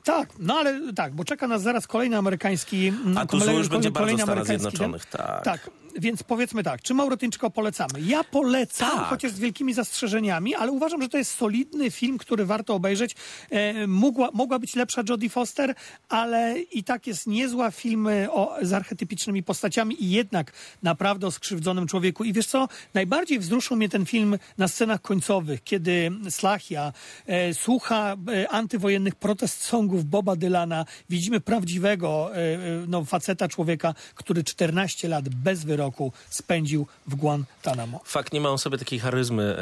[0.03, 2.93] Tak, no ale tak, bo czeka nas zaraz kolejny amerykański.
[3.17, 5.43] A tu kolejny- już będzie bardzo kolejny Stanów amerykański Zjednoczonych, tak.
[5.43, 8.01] Tak, więc powiedzmy tak, czy Maurotyńczyka polecamy?
[8.01, 9.07] Ja polecam, Tak.
[9.07, 13.15] chociaż z wielkimi zastrzeżeniami, ale uważam, że to jest solidny film, który warto obejrzeć.
[13.49, 15.75] E, mogła, mogła być lepsza Jodie Foster,
[16.09, 20.51] ale i tak jest niezła film e, o, z archetypicznymi postaciami i jednak
[20.83, 22.23] naprawdę o skrzywdzonym człowieku.
[22.23, 26.93] I wiesz co, najbardziej wzruszył mnie ten film na scenach końcowych, kiedy Slachia
[27.27, 30.85] e, słucha e, antywojennych protest songów Boba Dylana.
[31.09, 37.99] Widzimy prawdziwego e, e, no, faceta, człowieka, który 14 lat bez wyroku spędził w Guantanamo.
[38.05, 39.57] Fakt, nie ma on sobie takiej charyzmy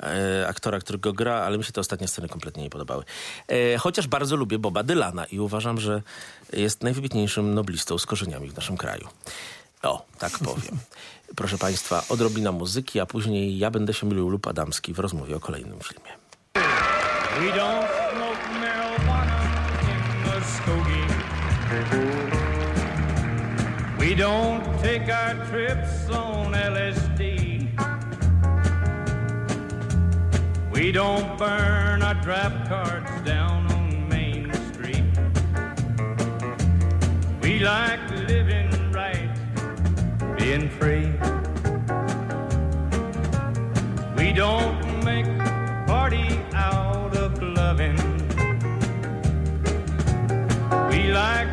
[0.00, 3.04] e, e, aktora, który go gra, ale mi się te ostatnie sceny kompletnie nie podobały.
[3.48, 6.02] E, chociaż bardzo lubię Boba Dylana i uważam, że
[6.52, 9.08] jest najwybitniejszym noblistą z korzeniami w naszym kraju.
[9.82, 10.78] O, tak powiem.
[11.36, 15.40] Proszę Państwa, odrobina muzyki, a później ja będę się mylił lub Adamski w rozmowie o
[15.40, 16.12] kolejnym filmie.
[24.32, 27.68] We don't take our trips on LSD.
[30.72, 35.04] We don't burn our draft cards down on Main Street.
[37.42, 39.28] We like living right,
[40.38, 41.12] being free.
[44.16, 47.98] We don't make a party out of loving.
[50.88, 51.48] We like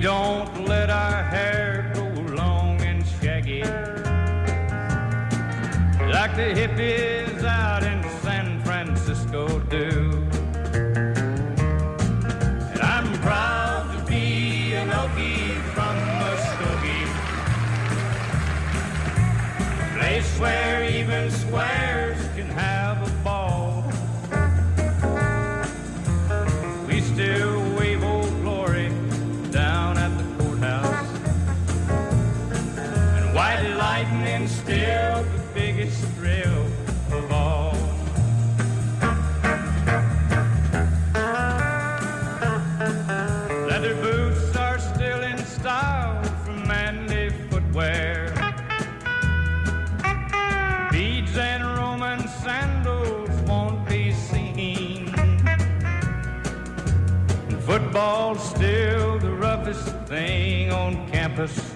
[0.00, 3.60] We don't let our hair grow long and shaggy.
[6.16, 10.26] Like the hippies out in San Francisco do.
[12.72, 17.08] And I'm proud to be an Okie from Muskogee.
[19.98, 21.89] Place where even squares
[61.40, 61.74] campus.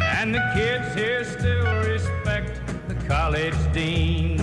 [0.00, 4.41] And the kids here still respect the college dean.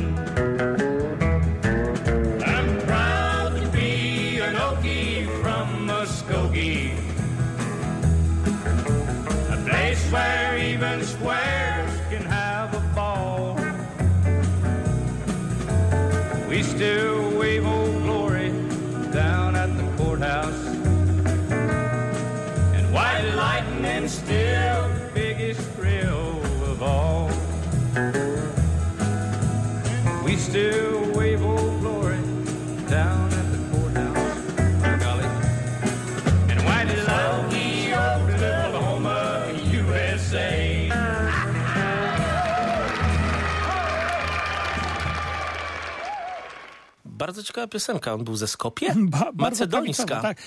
[47.30, 48.14] Bardzo ciekawa piosenka.
[48.14, 48.94] On był ze Skopie?
[48.98, 50.22] Ba- Macedońska.
[50.22, 50.38] Tak.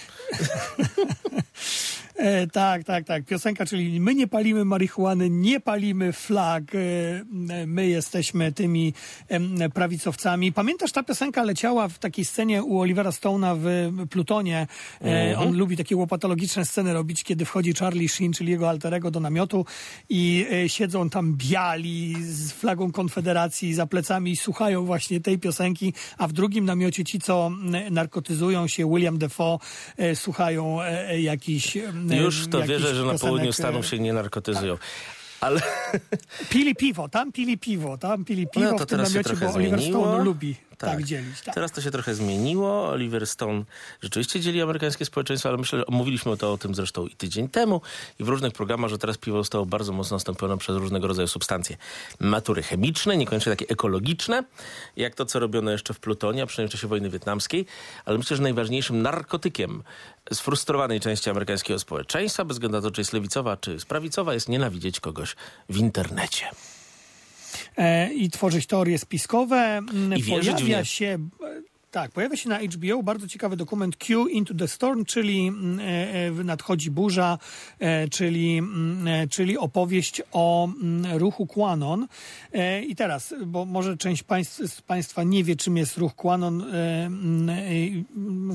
[2.22, 3.24] E, tak, tak, tak.
[3.24, 6.78] Piosenka, czyli my nie palimy marihuany, nie palimy flag, e,
[7.66, 8.94] my jesteśmy tymi
[9.28, 10.52] em, prawicowcami.
[10.52, 14.66] Pamiętasz, ta piosenka leciała w takiej scenie u Olivera Stone'a w Plutonie.
[15.04, 19.20] E, on lubi takie łopatologiczne sceny robić, kiedy wchodzi Charlie Sheen, czyli jego alterego do
[19.20, 19.66] namiotu
[20.08, 25.92] i e, siedzą tam biali z flagą Konfederacji za plecami i słuchają właśnie tej piosenki,
[26.18, 27.50] a w drugim namiocie ci, co
[27.90, 29.58] narkotyzują się, William Defoe,
[29.96, 31.78] e, słuchają e, e, jakichś...
[32.16, 34.78] Już w to wierzę, że na południu e, Stanów się nie narkotyzują.
[35.40, 35.60] Ale
[36.50, 39.36] Pili piwo, tam pili piwo, tam pili piwo No to w tym teraz się namiocie,
[39.36, 40.04] trochę bo Oliver zmieniło.
[40.04, 40.56] Stone lubi
[40.90, 41.40] tak, dzielić.
[41.40, 41.54] Tak.
[41.54, 42.88] Teraz to się trochę zmieniło.
[42.88, 43.64] Oliver Stone
[44.02, 47.80] rzeczywiście dzieli amerykańskie społeczeństwo, ale myślę, że omówiliśmy to o tym zresztą i tydzień temu
[48.18, 51.76] i w różnych programach, że teraz piwo zostało bardzo mocno zastąpione przez różnego rodzaju substancje.
[52.20, 54.44] Matury chemiczne, niekoniecznie takie ekologiczne,
[54.96, 57.66] jak to, co robiono jeszcze w Plutonie, a przynajmniej w czasie wojny wietnamskiej,
[58.04, 59.82] ale myślę, że najważniejszym narkotykiem
[60.32, 64.48] sfrustrowanej części amerykańskiego społeczeństwa, bez względu na to, czy jest lewicowa, czy jest prawicowa, jest
[64.48, 65.36] nienawidzieć kogoś
[65.68, 66.46] w internecie.
[67.76, 69.56] E, i tworzyć teorie spiskowe.
[69.56, 71.06] Mm, I pojawia się.
[71.06, 75.80] e, Tak, pojawia się na HBO bardzo ciekawy dokument Q Into the Storm, czyli mm,
[76.40, 77.38] e, nadchodzi burza,
[78.10, 80.68] czyli, mm, czyli opowieść o
[81.12, 82.06] ruchu Quanon.
[82.88, 86.64] I teraz, bo może część państw, z Państwa nie wie, czym jest ruch Quanon,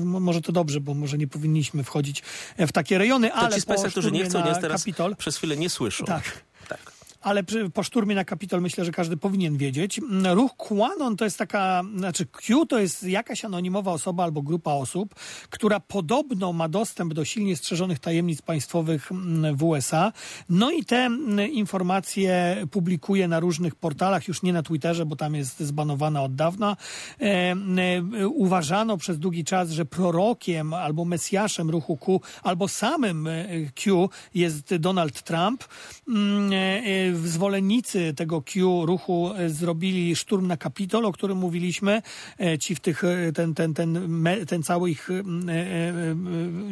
[0.04, 2.22] może to dobrze, bo może nie powinniśmy wchodzić
[2.58, 5.36] w takie rejony, To ale ci z Państwa, którzy nie chcą, nie teraz Kapitol, przez
[5.36, 6.04] chwilę nie słyszą.
[6.04, 6.44] Tak.
[7.20, 9.98] Ale przy, po szturmie na Kapitol myślę, że każdy powinien wiedzieć.
[9.98, 14.72] Mm, Ruch Quanon to jest taka, znaczy Q to jest jakaś anonimowa osoba albo grupa
[14.72, 15.14] osób,
[15.50, 20.12] która podobno ma dostęp do silnie strzeżonych tajemnic państwowych mm, w USA.
[20.48, 25.34] No i te mm, informacje publikuje na różnych portalach, już nie na Twitterze, bo tam
[25.34, 26.76] jest zbanowana od dawna.
[27.20, 33.46] E, e, uważano przez długi czas, że prorokiem albo mesjaszem ruchu Q, albo samym e,
[33.74, 35.64] Q jest Donald Trump.
[37.24, 42.02] Zwolennicy tego Q ruchu e, zrobili szturm na Kapitol, o którym mówiliśmy.
[42.40, 44.08] E, Ci w tych, e, ten, ten, ten,
[44.48, 45.08] ten cały ich,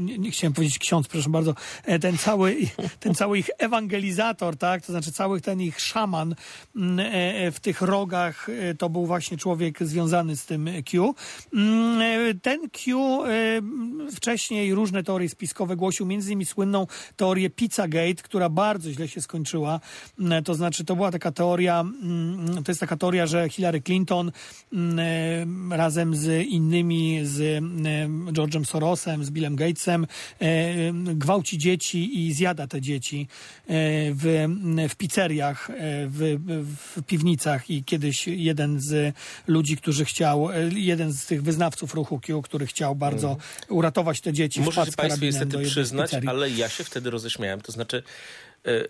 [0.01, 1.55] nie, chciałem powiedzieć ksiądz, proszę bardzo,
[2.01, 2.57] ten cały,
[3.01, 6.35] ten cały ich ewangelizator, tak, to znaczy cały ten ich szaman
[6.77, 7.07] mm,
[7.53, 8.47] w tych rogach,
[8.79, 11.15] to był właśnie człowiek związany z tym Q.
[11.55, 13.23] Mm, Ten Q
[14.15, 19.81] wcześniej różne teorie spiskowe głosił, między innymi słynną teorię Pizzagate, która bardzo źle się skończyła.
[20.27, 24.33] Mm, To znaczy, to była taka teoria, mm, to jest taka teoria, że Hillary Clinton
[24.73, 24.99] mm,
[25.73, 27.61] e, razem z innymi, z e,
[28.33, 30.07] George'em Sorosem, z Billem Gatesem,
[30.41, 33.29] e, gwałci dzieci i zjada te dzieci
[33.67, 33.73] e,
[34.15, 34.47] w,
[34.89, 35.75] w pizzeriach, e,
[36.09, 36.39] w,
[36.97, 39.15] w piwnicach i kiedyś jeden z
[39.47, 43.37] ludzi, którzy chciał, e, jeden z tych wyznawców ruchu Q, który chciał bardzo
[43.69, 47.61] uratować te dzieci, Muszę się Państwu niestety przyznać, ale ja się wtedy roześmiałem.
[47.61, 48.03] To znaczy, e,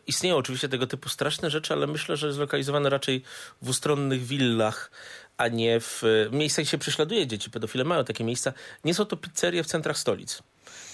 [0.07, 3.23] istnieją oczywiście tego typu straszne rzeczy, ale myślę, że zlokalizowane raczej
[3.63, 4.91] w ustronnych willach,
[5.37, 7.51] a nie w e, miejscach, gdzie się prześladuje dzieci.
[7.51, 8.53] Pedofile mają takie miejsca.
[8.85, 10.43] Nie są to pizzerie w centrach stolic.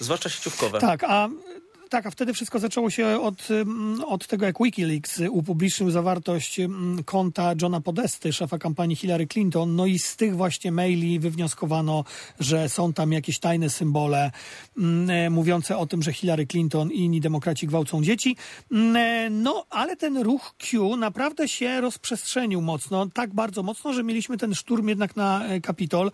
[0.00, 0.78] Zwłaszcza sieciówkowe.
[0.78, 1.28] Tak, a
[1.92, 3.48] tak, a wtedy wszystko zaczęło się od,
[4.06, 6.60] od tego, jak Wikileaks upublicznił zawartość
[7.04, 9.76] konta Johna Podesty, szefa kampanii Hillary Clinton.
[9.76, 12.04] No i z tych właśnie maili wywnioskowano,
[12.40, 14.30] że są tam jakieś tajne symbole
[14.78, 18.36] ym, mówiące o tym, że Hillary Clinton i inni demokraci gwałcą dzieci.
[19.30, 24.54] No, ale ten ruch Q naprawdę się rozprzestrzenił mocno, tak bardzo mocno, że mieliśmy ten
[24.54, 26.10] szturm jednak na e, Kapitol.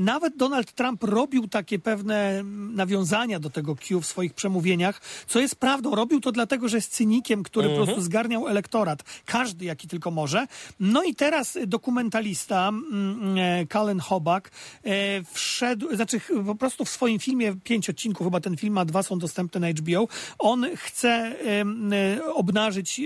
[0.00, 2.42] Nawet Donald Trump robił takie pewne
[2.74, 4.71] nawiązania do tego Q w swoich przemówieniach,
[5.26, 5.94] co jest prawdą.
[5.94, 9.02] Robił to dlatego, że jest cynikiem, który po prostu zgarniał elektorat.
[9.24, 10.46] Każdy, jaki tylko może.
[10.80, 14.50] No i teraz dokumentalista mm, e, Hobak
[14.84, 14.90] e,
[15.32, 19.18] wszedł, znaczy po prostu w swoim filmie, pięć odcinków, chyba ten film ma dwa, są
[19.18, 20.08] dostępne na HBO,
[20.38, 23.00] on chce e, obnażyć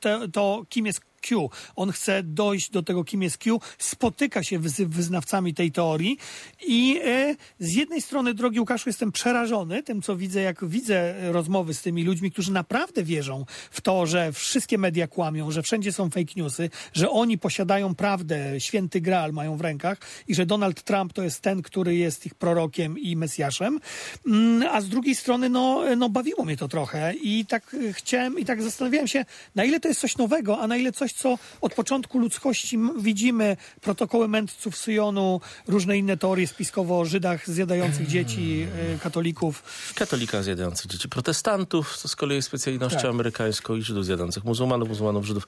[0.00, 1.50] te, to, kim jest Q.
[1.76, 6.18] On chce dojść do tego, kim jest Q, spotyka się z wyznawcami tej teorii
[6.66, 11.74] i e, z jednej strony, drogi Łukaszu, jestem przerażony tym, co widzę, jak widzę rozmowy
[11.74, 16.10] z tymi ludźmi, którzy naprawdę wierzą w to, że wszystkie media kłamią, że wszędzie są
[16.10, 21.12] fake newsy, że oni posiadają prawdę, święty graal mają w rękach i że Donald Trump
[21.12, 23.80] to jest ten, który jest ich prorokiem i mesjaszem.
[24.26, 28.44] Mm, A z drugiej strony, no, no bawiło mnie to trochę i tak chciałem, i
[28.44, 31.74] tak zastanawiałem się, na ile to jest coś nowego, a na ile coś, co od
[31.74, 38.98] początku ludzkości widzimy, protokoły mędrców Syjonu, różne inne teorie spiskowo o Żydach zjadających dzieci, e,
[38.98, 39.62] katolików.
[39.94, 43.10] Katolika zjadających dzieci protestantów, to z kolei specjalnością Tak.
[43.10, 45.46] amerykańską i Żydów zjadających muzułmanów, muzułmanów, Żydów.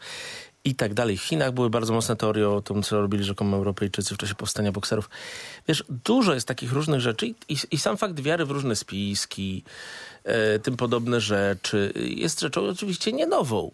[0.65, 1.19] i tak dalej.
[1.19, 4.73] W Chinach były bardzo mocne teorie o tym, co robili rzekomo Europejczycy w czasie powstania
[4.73, 5.11] bokserów.
[5.69, 9.65] Wiesz, dużo jest takich różnych rzeczy i, i, i sam fakt wiary w różne spiski,
[10.25, 13.71] e, tym podobne rzeczy, jest rzeczą oczywiście nie nową.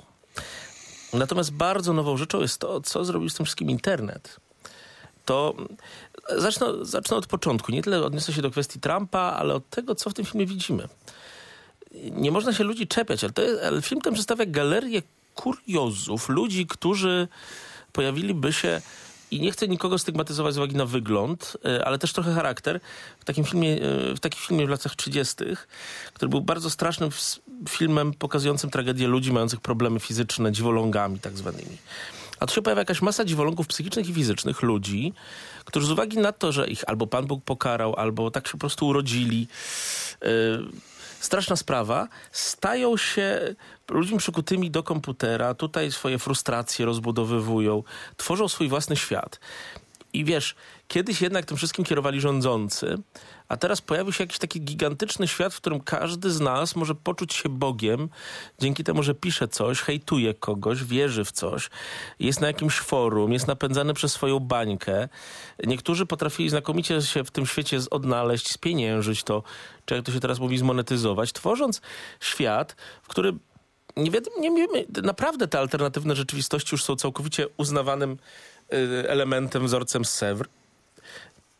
[1.13, 4.37] Natomiast bardzo nową rzeczą jest to, co zrobił z tym wszystkim internet.
[5.25, 5.55] To
[6.37, 7.73] zacznę, zacznę od początku.
[7.73, 10.89] Nie tyle odniosę się do kwestii Trumpa, ale od tego, co w tym filmie widzimy.
[12.11, 15.03] Nie można się ludzi czepiać, ale, jest, ale film ten przedstawia galerię
[15.35, 17.29] kuriozów, ludzi, którzy
[17.93, 18.81] pojawiliby się
[19.31, 22.81] i nie chcę nikogo stygmatyzować z uwagi na wygląd, e, ale też trochę charakter.
[23.21, 25.45] W takim filmie, e, w takim filmie w latach 30.,
[26.15, 27.11] który był bardzo strasznym
[27.69, 31.77] filmem pokazującym tragedię ludzi mających problemy fizyczne, dziwolągami tak zwanymi.
[32.41, 35.13] A tu się pojawia jakaś masa dziwolągów psychicznych i fizycznych ludzi,
[35.65, 38.59] którzy z uwagi na to, że ich albo Pan Bóg pokarał, albo tak się po
[38.59, 39.49] prostu urodzili,
[40.23, 40.29] yy,
[41.21, 43.55] straszna sprawa, stają się
[43.91, 47.83] ludźmi przykutymi do komputera, tutaj swoje frustracje rozbudowywują,
[48.17, 49.41] tworzą swój własny świat.
[50.13, 50.55] I wiesz,
[50.89, 52.99] kiedyś jednak tym wszystkim kierowali rządzący,
[53.49, 57.35] a teraz pojawił się jakiś taki gigantyczny świat, w którym każdy z nas może poczuć
[57.35, 58.09] się Bogiem,
[58.59, 61.71] dzięki temu, że pisze coś, hejtuje kogoś, wierzy w coś,
[62.21, 65.09] jest na jakimś forum, jest napędzany przez swoją bańkę.
[65.67, 69.43] Niektórzy potrafili znakomicie się w tym świecie odnaleźć, spieniężyć to,
[69.85, 71.81] czy jak to się teraz mówi, zmonetyzować, tworząc
[72.21, 73.41] świat, w którym
[73.97, 78.19] nie wiadomo, nie wiemy, naprawdę te alternatywne rzeczywistości już są całkowicie uznawanym
[78.73, 80.25] y, elementem, wzorcem z.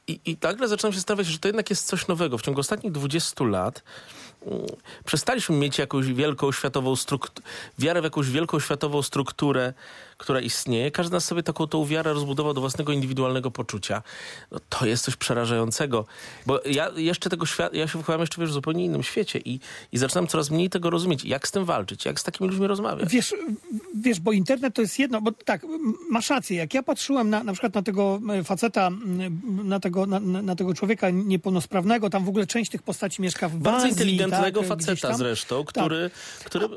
[0.09, 2.39] I, I nagle zaczynam się stawiać, że to jednak jest coś nowego.
[2.39, 3.83] W ciągu ostatnich 20 lat
[5.05, 9.73] przestaliśmy mieć jakąś wielką światową strukturę, wiarę w jakąś wielką światową strukturę,
[10.19, 10.91] która istnieje.
[10.91, 14.03] Każdy z nas sobie taką tą wiarę rozbudował do własnego indywidualnego poczucia.
[14.51, 16.07] No, to jest coś przerażającego.
[16.47, 19.61] Bo ja jeszcze tego świata, ja się wychowałem jeszcze wiesz, w zupełnie innym świecie i,
[19.93, 21.25] i zaczynam coraz mniej tego rozumieć.
[21.25, 22.05] Jak z tym walczyć?
[22.05, 23.09] Jak z takimi ludźmi rozmawiać?
[23.09, 23.35] Wiesz,
[23.95, 25.67] wiesz, bo internet to jest jedno, bo tak,
[26.11, 28.91] masz rację, jak ja patrzyłem na, na przykład na tego faceta,
[29.65, 33.57] na tego, na, na tego człowieka niepełnosprawnego, tam w ogóle część tych postaci mieszka w
[33.57, 35.17] Bardzo Azji, inteligentnego tak, faceta tam.
[35.19, 36.11] zresztą, który,
[36.45, 36.69] który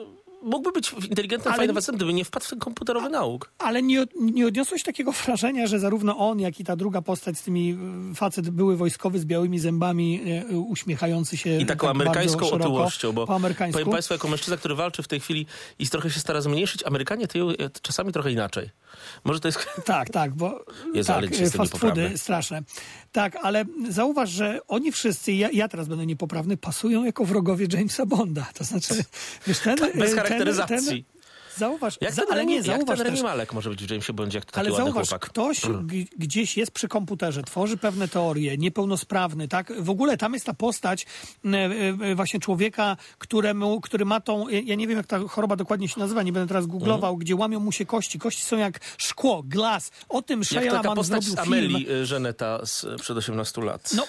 [0.44, 3.52] mógłby być inteligentnym, Ale- fajnym facetem, gdyby nie wpadł w ten komputerowy nauk.
[3.60, 7.44] Ale nie, nie odniosłeś takiego wrażenia, że zarówno on, jak i ta druga postać z
[7.44, 7.78] tymi
[8.12, 10.22] e, facet były wojskowy z białymi zębami,
[10.52, 13.80] e, uśmiechający się I taką tak amerykańską otyłością, bo po amerykańsku.
[13.80, 15.46] powiem Państwu, jako mężczyzna, który walczy w tej chwili
[15.80, 17.48] i trochę się stara zmniejszyć, Amerykanie tyją
[17.82, 18.70] czasami trochę inaczej.
[19.24, 19.60] Może to jest...
[19.86, 22.62] Tak, tak, bo Jezu, tak, fast foody straszne.
[23.12, 28.06] Tak, ale zauważ, że oni wszyscy, ja, ja teraz będę niepoprawny, pasują jako wrogowie Jamesa
[28.06, 28.48] Bonda.
[28.54, 28.94] To znaczy,
[29.48, 29.78] wiesz, ten...
[29.96, 31.04] Bez charakteryzacji.
[31.04, 31.22] Ten,
[31.58, 33.90] zauważ, Jak za, ten, ale nie, jak zauważ ten Remi też, Malek może być w
[33.92, 35.30] Jamesie Bondzie, jak to taki ale zauważ, chłopak.
[35.30, 35.62] ktoś
[36.18, 39.84] gdzieś jest przy komputerze, tworzy pewne teorie, niepełnosprawny, tak?
[39.84, 41.06] W ogóle tam jest ta postać
[41.46, 41.50] e,
[42.02, 46.00] e, właśnie człowieka, któremu, który ma tą, ja- nie wiem jak ta choroba dokładnie się
[46.00, 48.20] nazywa, nie będę teraz googlował, gdzie łamią mu się kości.
[48.20, 49.92] Kości są jak szkło, glas.
[50.10, 51.54] O tym Jak Shia postać zrobił z film.
[51.76, 53.90] Amelii y, Żeneta z, przed 18 lat.
[53.96, 54.04] No,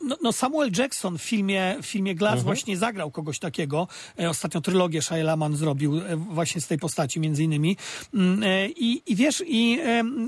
[0.00, 2.44] no, no Samuel Jackson w filmie, w filmie Glass Mhm.
[2.44, 3.88] właśnie zagrał kogoś takiego.
[4.20, 7.76] E, ostatnio trylogię Shia LaMan zrobił e, właśnie z tej postaci między innymi.
[8.14, 9.78] Mm, e, I, i wiesz, i,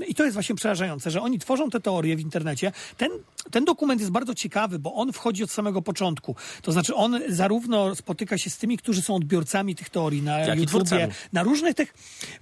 [0.07, 2.71] i to jest właśnie przerażające, że oni tworzą te teorie w internecie.
[2.97, 3.11] Ten,
[3.51, 6.35] ten dokument jest bardzo ciekawy, bo on wchodzi od samego początku.
[6.61, 10.59] To znaczy on zarówno spotyka się z tymi, którzy są odbiorcami tych teorii na Jak
[10.59, 11.93] YouTubie, na różnych tych,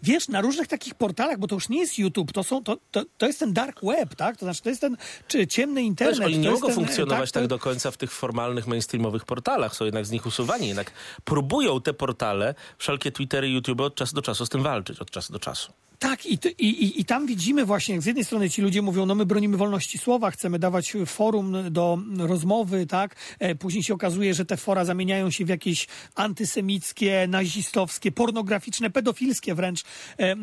[0.03, 3.05] wiesz, na różnych takich portalach, bo to już nie jest YouTube, to, są, to, to,
[3.17, 4.37] to jest ten dark web, tak?
[4.37, 6.17] To znaczy to jest ten czy, ciemny internet.
[6.17, 9.75] Wiesz, oni nie mogą ten, funkcjonować tak, to- do końca w tych formalnych, mainstreamowych portalach.
[9.75, 10.67] Są jednak z nich usuwani.
[10.67, 10.91] Jednak
[11.25, 15.33] próbują te portale, wszelkie Twittery, YouTube od czasu do czasu z tym walczyć, od czasu
[15.33, 15.73] do czasu.
[16.01, 19.15] Tak, i, i, i, tam widzimy właśnie, jak z jednej strony ci ludzie mówią, no
[19.15, 23.15] my bronimy wolności słowa, chcemy dawać forum do rozmowy, tak?
[23.39, 29.55] E, później się okazuje, że te fora zamieniają się w jakieś antysemickie, nazistowskie, pornograficzne, pedofilskie
[29.55, 29.83] wręcz e,
[30.19, 30.35] e,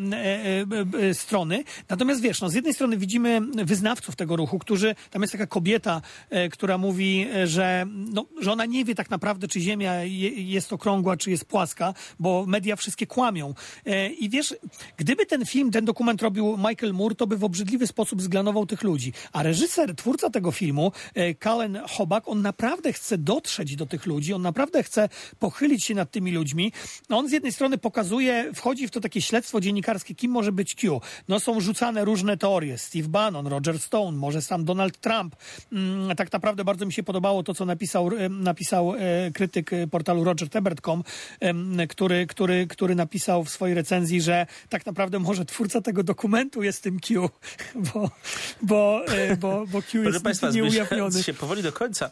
[1.08, 1.64] e, strony.
[1.88, 6.02] Natomiast wiesz, no z jednej strony widzimy wyznawców tego ruchu, którzy, tam jest taka kobieta,
[6.30, 10.28] e, która mówi, e, że, no, że ona nie wie tak naprawdę, czy Ziemia je,
[10.28, 13.54] jest okrągła, czy jest płaska, bo media wszystkie kłamią.
[14.18, 14.54] I wiesz,
[14.96, 18.82] gdyby ten film, ten dokument robił Michael Moore, to by w obrzydliwy sposób zglanował tych
[18.82, 19.12] ludzi.
[19.32, 24.34] A reżyser, twórca tego filmu, e, Colin Hobak, on naprawdę chce dotrzeć do tych ludzi,
[24.34, 26.72] on naprawdę chce pochylić się nad tymi ludźmi.
[27.08, 30.74] No on z jednej strony pokazuje, wchodzi w to takie śledztwo dziennikarskie, kim może być
[30.74, 31.00] Q.
[31.28, 32.78] No są rzucane różne teorie.
[32.78, 35.36] Steve Bannon, Roger Stone, może sam Donald Trump.
[35.72, 38.98] Mm, tak naprawdę bardzo mi się podobało to, co napisał, e, napisał e,
[39.34, 41.04] krytyk e, portalu rogertebert.com,
[41.88, 46.62] który, który, który napisał w swojej recenzji, że tak naprawdę może że twórca tego dokumentu
[46.62, 47.30] jest tym Q,
[47.94, 48.10] bo,
[48.62, 51.22] bo, e, bo, bo Q jest Państwa, nieujawniony.
[51.22, 52.10] się powoli do końca,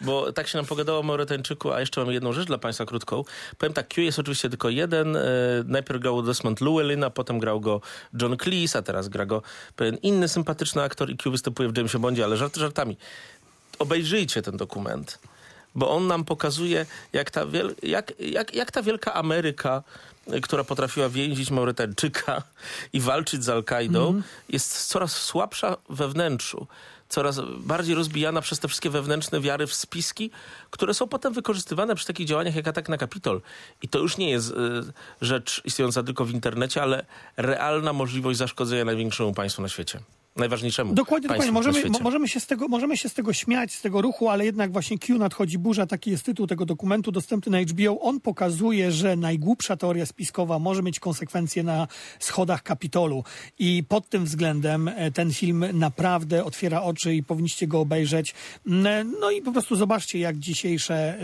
[0.00, 3.24] bo tak się nam pogadało o Maurytańczyku, a jeszcze mam jedną rzecz dla Państwa krótką.
[3.58, 5.16] Powiem tak, Q jest oczywiście tylko jeden.
[5.16, 5.20] E,
[5.64, 7.80] najpierw grał Desmond Llewellyn, a potem grał go
[8.22, 9.42] John Cleese, a teraz gra go
[9.76, 12.96] pewien inny sympatyczny aktor i Q występuje w Jamesie Bondzie, ale żarty żartami.
[13.78, 15.18] Obejrzyjcie ten dokument,
[15.76, 19.82] bo on nam pokazuje, jak ta, wiel- jak, jak, jak ta wielka Ameryka
[20.32, 22.42] y, która potrafiła więzić Maurytańczyka
[22.92, 26.66] i walczyć z Al-Kaidą, jest coraz słabsza we wnętrzu.
[27.08, 30.30] Coraz bardziej rozbijana przez te wszystkie wewnętrzne wiary w spiski,
[30.70, 33.40] które są potem wykorzystywane przy takich działaniach jak atak na Kapitol.
[33.82, 34.54] I to już nie jest y,
[35.20, 37.06] rzecz istniejąca tylko w internecie, ale
[37.36, 40.00] realna możliwość zaszkodzenia największemu państwu na świecie.
[40.36, 41.52] Najważniejszemu Dokładnie, dokładnie.
[41.52, 44.72] Możemy, możemy, się z tego, możemy się z tego śmiać, z tego ruchu, ale jednak
[44.72, 48.00] właśnie Q nadchodzi burza, taki jest tytuł tego dokumentu dostępny na HBO.
[48.00, 51.88] On pokazuje, że najgłupsza teoria spiskowa może mieć konsekwencje na
[52.20, 53.24] schodach Kapitolu.
[53.58, 58.34] I pod tym względem e, ten film naprawdę otwiera oczy i powinniście go obejrzeć.
[58.66, 61.18] Mm, No i po prostu zobaczcie, jak dzisiejsze,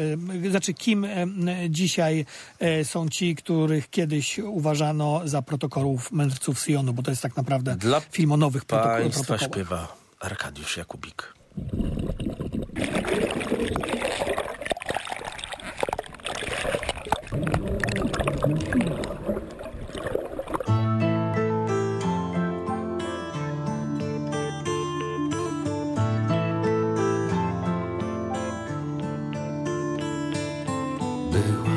[0.45, 1.27] e, znaczy kim e,
[1.69, 2.27] dzisiaj
[2.59, 7.77] e, są ci, których kiedyś uważano za protokołów mędrców Syjonu, bo to jest tak naprawdę
[7.77, 9.02] Dla film o nowych protokołach.
[9.03, 11.35] Państwa śpiewa Arkadiusz Jakubik.
[31.33, 31.77] Była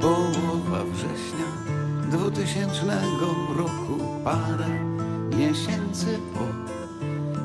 [0.00, 1.46] połowa września
[2.10, 4.89] dwutysięcznego roku, parę
[5.40, 6.44] miesięcy po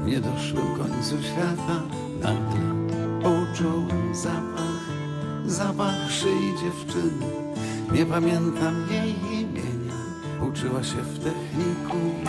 [0.06, 1.82] niedoszłym końcu świata.
[2.22, 2.92] Nagle
[3.24, 4.90] poczułem zapach,
[5.46, 7.26] zapach szyi dziewczyny.
[7.92, 9.94] Nie pamiętam jej imienia,
[10.50, 12.25] uczyła się w technikum.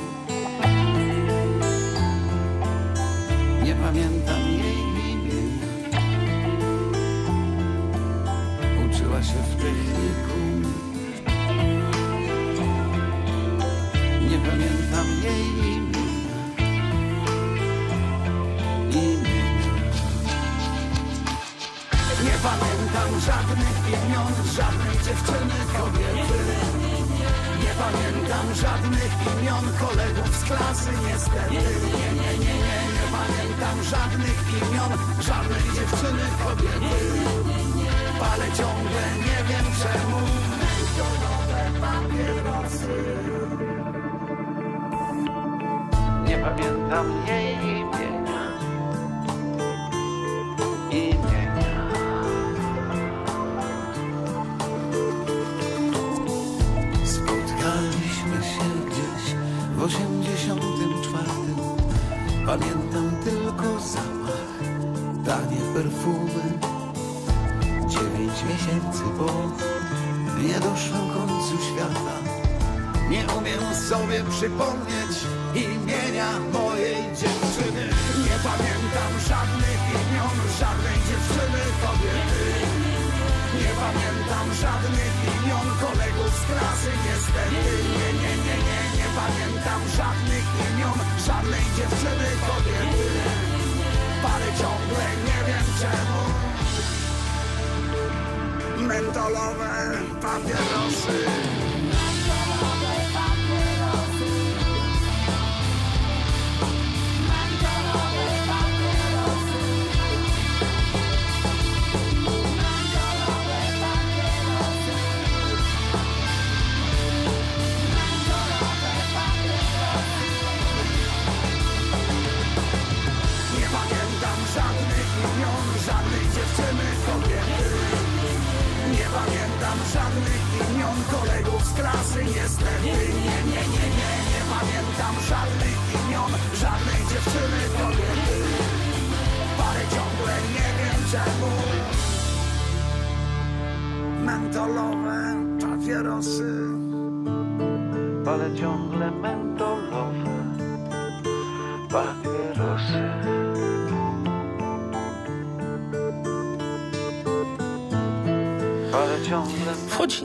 [29.81, 31.53] Kolegów z klasy, niestety.
[31.53, 36.97] Nie, nie, nie, nie, nie pamiętam żadnych imion, żadnej dziewczyny, kobiety.
[38.21, 40.21] Palę ciągle, nie wiem czemu
[40.61, 42.99] Mentolowe papierosy
[46.29, 47.46] Nie pamiętam jej
[70.47, 72.17] niedoszłym końcu świata.
[73.11, 75.15] Nie umiem sobie przypomnieć
[75.65, 77.85] imienia mojej dziewczyny.
[78.27, 82.47] Nie pamiętam żadnych imion, żadnej dziewczyny kobiety
[83.63, 87.63] Nie pamiętam żadnych imion kolegów z klasy niestety.
[87.99, 93.09] Nie, nie, nie, nie, nie pamiętam żadnych imion, żadnej dziewczyny kobiety
[94.23, 96.56] Parę ciągle, nie wiem czemu
[98.87, 99.73] mentolowe
[100.21, 101.19] papierosy.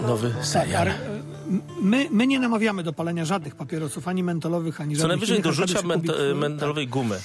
[0.07, 0.81] Nowy Tak, serial.
[0.81, 0.97] ale, e,
[1.81, 5.43] my, my nie namawiamy do palenia żadnych papierosów, ani mentolowych, ani Co żadnych najwyżej innych.
[5.45, 7.15] do rzucia ment- mentolowej gumy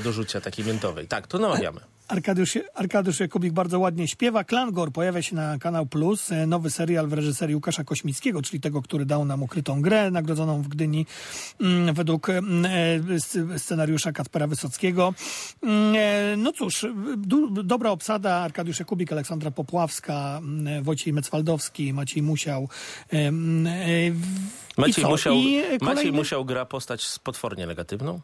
[0.00, 1.06] y, do rzucia takiej miętowej.
[1.08, 1.80] Tak, to namawiamy.
[2.08, 4.44] Arkadiusz, Arkadiusz Jakubik bardzo ładnie śpiewa.
[4.44, 6.32] Klangor pojawia się na Kanał Plus.
[6.32, 10.62] E, Nowy serial w reżyserii Łukasza Kośmickiego, czyli tego, który dał nam ukrytą grę, nagrodzoną
[10.62, 11.06] w Gdyni
[11.60, 15.14] mm, według mm, e, sc- scenariusza Kacpera Wysockiego.
[15.62, 16.86] Mm, e, No cóż,
[17.16, 18.34] du, dobra obsada.
[18.34, 20.40] Arkadiusz Jakubik, Aleksandra Popławska,
[20.82, 22.68] Wojciech Mecwaldowski, Maciej Musiał.
[24.76, 25.08] Maciej, co?
[25.10, 28.20] musiał, e, Maciej kolejny- musiał gra postać potwornie negatywną.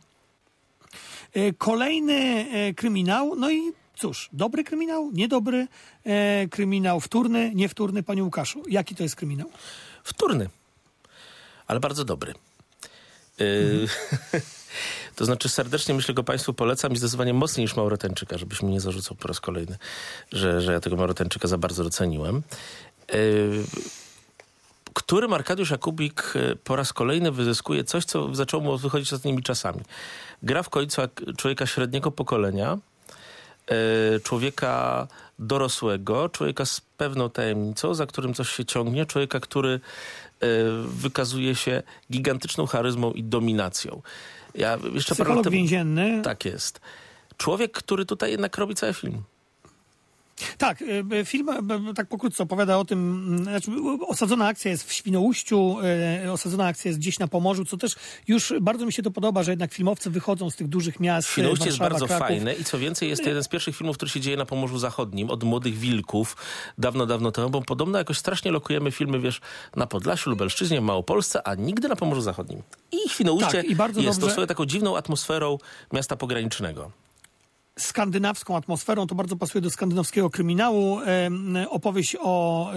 [1.34, 5.66] E, Kolejny e, kryminał, no i cóż, dobry kryminał, niedobry
[6.04, 8.62] e, kryminał, wtórny, niewtórny, panie Łukaszu.
[8.68, 9.50] Jaki to jest kryminał?
[10.04, 10.48] Wtórny,
[11.66, 12.34] ale bardzo dobry.
[13.40, 13.86] Y,
[15.16, 18.80] to znaczy serdecznie myślę go Państwu polecam i zdecydowanie mocniej niż Maurotańczyka, żebyś mi nie
[18.80, 19.78] zarzucał po raz kolejny,
[20.32, 22.42] że, że ja tego Maurotańczyka za bardzo doceniłem.
[24.94, 29.80] Którym Arkadiusz Jakubik po raz kolejny wyzyskuje coś, co zaczęło mu wychodzić ostatnimi czasami.
[30.42, 31.02] Gra w końcu
[31.36, 32.78] człowieka średniego pokolenia,
[33.66, 35.06] e, człowieka
[35.38, 39.80] dorosłego, człowieka z pewną tajemnicą, za którym coś się ciągnie, człowieka, który
[40.40, 40.46] e,
[40.86, 41.82] wykazuje się
[42.12, 44.02] gigantyczną charyzmą i dominacją.
[44.54, 46.22] Ja jeszcze parę lat Psycholog temu- więzienny.
[46.24, 46.80] Tak jest.
[47.36, 49.22] Człowiek, który tutaj jednak robi cały film.
[50.58, 50.82] Tak,
[51.12, 52.98] e, film e, b- tak pokrótce opowiada o tym,
[53.38, 53.70] m, znaczy
[54.08, 55.76] osadzona akcja jest w Świnoujściu,
[56.32, 57.94] osadzona akcja jest gdzieś na Pomorzu, co też
[58.28, 61.28] już bardzo mi się to podoba, że jednak filmowcy wychodzą z tych dużych miast.
[61.28, 62.26] Świnoujście jest bardzo Kraków.
[62.28, 64.78] fajne i co więcej jest to jeden z pierwszych filmów, który się dzieje na Pomorzu
[64.78, 66.36] Zachodnim, od Młodych Wilków,
[66.78, 69.40] dawno, dawno temu, bo podobno jakoś strasznie lokujemy filmy, wiesz,
[69.76, 72.62] na Podlasiu, Lubelszczyźnie, w Małopolsce, a nigdy na Pomorzu Zachodnim.
[72.92, 75.58] I Świnoujście Tak, i bardzo jest dobrze- to swoją taką dziwną atmosferą
[75.92, 76.90] miasta pogranicznego.
[77.78, 80.98] Skandynawską atmosferą, to bardzo pasuje do skandynawskiego kryminału.
[81.68, 82.72] Opowieść o,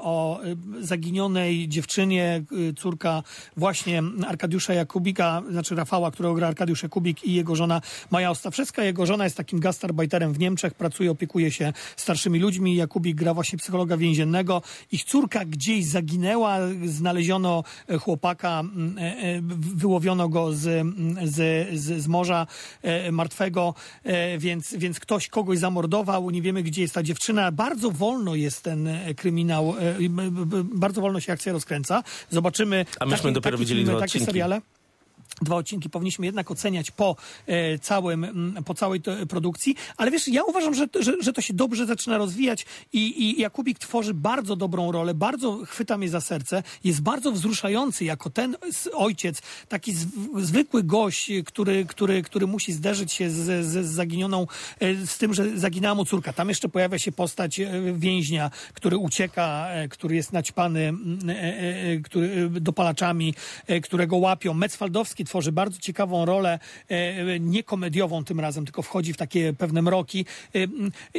[0.00, 0.40] o
[0.80, 3.22] zaginionej dziewczynie, y, córka
[3.56, 7.80] właśnie Arkadiusza Jakubika, znaczy Rafała, którego gra Arkadiusz Jakubik i jego żona
[8.10, 8.84] Maja Ostawczewska.
[8.84, 12.76] Jego żona jest takim gastarbajterem w Niemczech, pracuje, opiekuje się starszymi ludźmi.
[12.76, 14.62] Jakubik gra właśnie psychologa więziennego.
[14.92, 18.62] Ich córka gdzieś zaginęła, znaleziono e, chłopaka,
[18.98, 19.40] e, e,
[19.74, 20.86] wyłowiono go z,
[21.24, 22.46] z, z, z morza
[23.12, 23.74] martwego,
[24.38, 27.52] więc, więc ktoś kogoś zamordował, nie wiemy gdzie jest ta dziewczyna.
[27.52, 29.94] Bardzo wolno jest ten e, kryminał, e,
[30.74, 32.02] bardzo wolno się akcja rozkręca.
[32.30, 34.60] Zobaczymy A myśmy dopiero widzieli filmy, dwa takie seriale
[35.42, 37.16] dwa odcinki powinniśmy jednak oceniać po
[37.46, 41.86] e, całym, po całej produkcji, ale wiesz, ja uważam, że, że, że to się dobrze
[41.86, 47.02] zaczyna rozwijać i, i Jakubik tworzy bardzo dobrą rolę, bardzo chwyta mnie za serce, jest
[47.02, 48.56] bardzo wzruszający jako ten
[48.94, 49.94] ojciec, taki
[50.36, 54.46] zwykły gość, który, który, który musi zderzyć się z, z, zaginioną,
[54.80, 56.32] e, z tym, że zaginęła mu córka.
[56.32, 60.92] Tam jeszcze pojawia się postać e, więźnia, który ucieka, który jest naćpany
[62.04, 63.34] który, dopalaczami,
[63.82, 64.54] którego łapią.
[65.24, 66.58] Tworzy bardzo ciekawą rolę,
[66.88, 70.24] e, nie komediową tym razem, tylko wchodzi w takie pewne mroki.
[70.54, 70.58] E,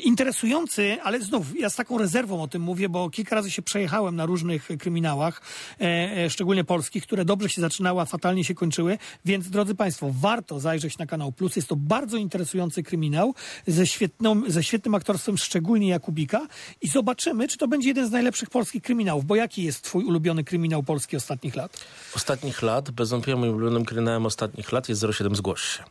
[0.01, 4.15] Interesujący, ale znów ja z taką rezerwą o tym mówię, bo kilka razy się przejechałem
[4.15, 5.41] na różnych kryminałach,
[5.81, 5.83] e,
[6.25, 8.97] e, szczególnie polskich, które dobrze się zaczynały, a fatalnie się kończyły.
[9.25, 11.55] Więc drodzy Państwo, warto zajrzeć na kanał Plus.
[11.55, 13.33] Jest to bardzo interesujący kryminał
[13.67, 16.47] ze, świetną, ze świetnym aktorstwem, szczególnie Jakubika.
[16.81, 19.25] I zobaczymy, czy to będzie jeden z najlepszych polskich kryminałów.
[19.25, 21.85] Bo jaki jest Twój ulubiony kryminał polski ostatnich lat?
[22.15, 25.83] Ostatnich lat, bez wątpienia moim ulubionym kryminałem ostatnich lat jest 07 Zgłoś się.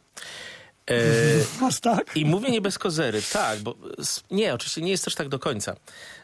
[0.91, 0.97] E,
[1.61, 2.17] Masz tak?
[2.17, 3.75] I mówię nie bez kozery, tak, bo
[4.31, 5.77] nie, oczywiście nie jest też tak do końca.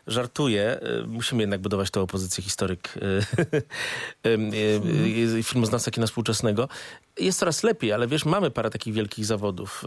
[0.06, 2.94] Żartuję, e, musimy jednak budować tę opozycję historyk,
[4.24, 4.30] e,
[5.38, 6.68] e, filmoznawca kina współczesnego.
[7.18, 9.84] Jest coraz lepiej, ale wiesz, mamy parę takich wielkich zawodów.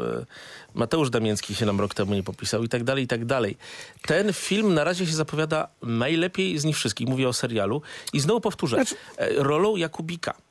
[0.74, 3.58] Mateusz Damięcki się nam rok temu nie popisał i tak dalej, i tak dalej.
[4.02, 7.82] Ten film na razie się zapowiada najlepiej z nich wszystkich, mówię o serialu.
[8.14, 8.96] I znowu powtórzę, Znaczy-
[9.38, 10.49] rolą Jakubika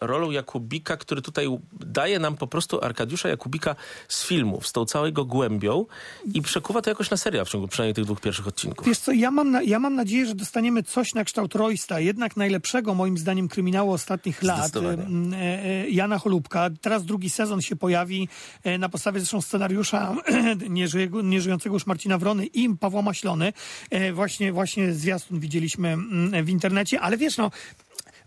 [0.00, 3.76] rolą Jakubika, który tutaj daje nam po prostu Arkadiusza Jakubika
[4.08, 5.86] z filmów, z tą całą jego głębią
[6.34, 8.86] i przekuwa to jakoś na serial w ciągu przynajmniej tych dwóch pierwszych odcinków.
[8.86, 12.36] Wiesz co, ja mam, na, ja mam nadzieję, że dostaniemy coś na kształt Roysta, jednak
[12.36, 14.76] najlepszego moim zdaniem kryminału ostatnich lat.
[14.76, 16.70] E, e, Jana Cholubka.
[16.80, 18.28] Teraz drugi sezon się pojawi
[18.64, 20.14] e, na podstawie zresztą scenariusza
[21.22, 23.52] nieżyjącego już Marcina Wrony i Pawła Maślony.
[24.12, 27.50] Właśnie, właśnie zwiastun widzieliśmy mm, w internecie, ale wiesz no,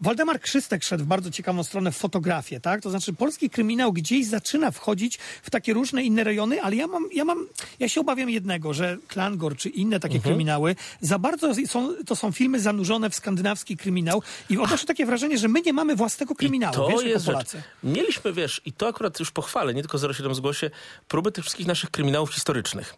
[0.04, 2.82] Waldemar Krzystek szedł w bardzo ciekawą stronę w fotografię, tak?
[2.82, 7.10] To znaczy polski kryminał gdzieś zaczyna wchodzić w takie różne inne rejony, ale ja mam,
[7.14, 7.48] ja mam,
[7.80, 10.34] ja się obawiam jednego, że Klangor czy inne takie Mhm.
[10.36, 15.38] kryminały za bardzo są, to są filmy zanurzone w skandynawski kryminał i odnoszę takie wrażenie,
[15.38, 17.52] że my nie mamy własnego kryminału, I to wiesz, jest rzecz.
[17.84, 20.70] Mieliśmy, wiesz, i to akurat już pochwalę, nie tylko 07 zgłosie,
[21.08, 22.96] próby tych wszystkich naszych kryminałów historycznych.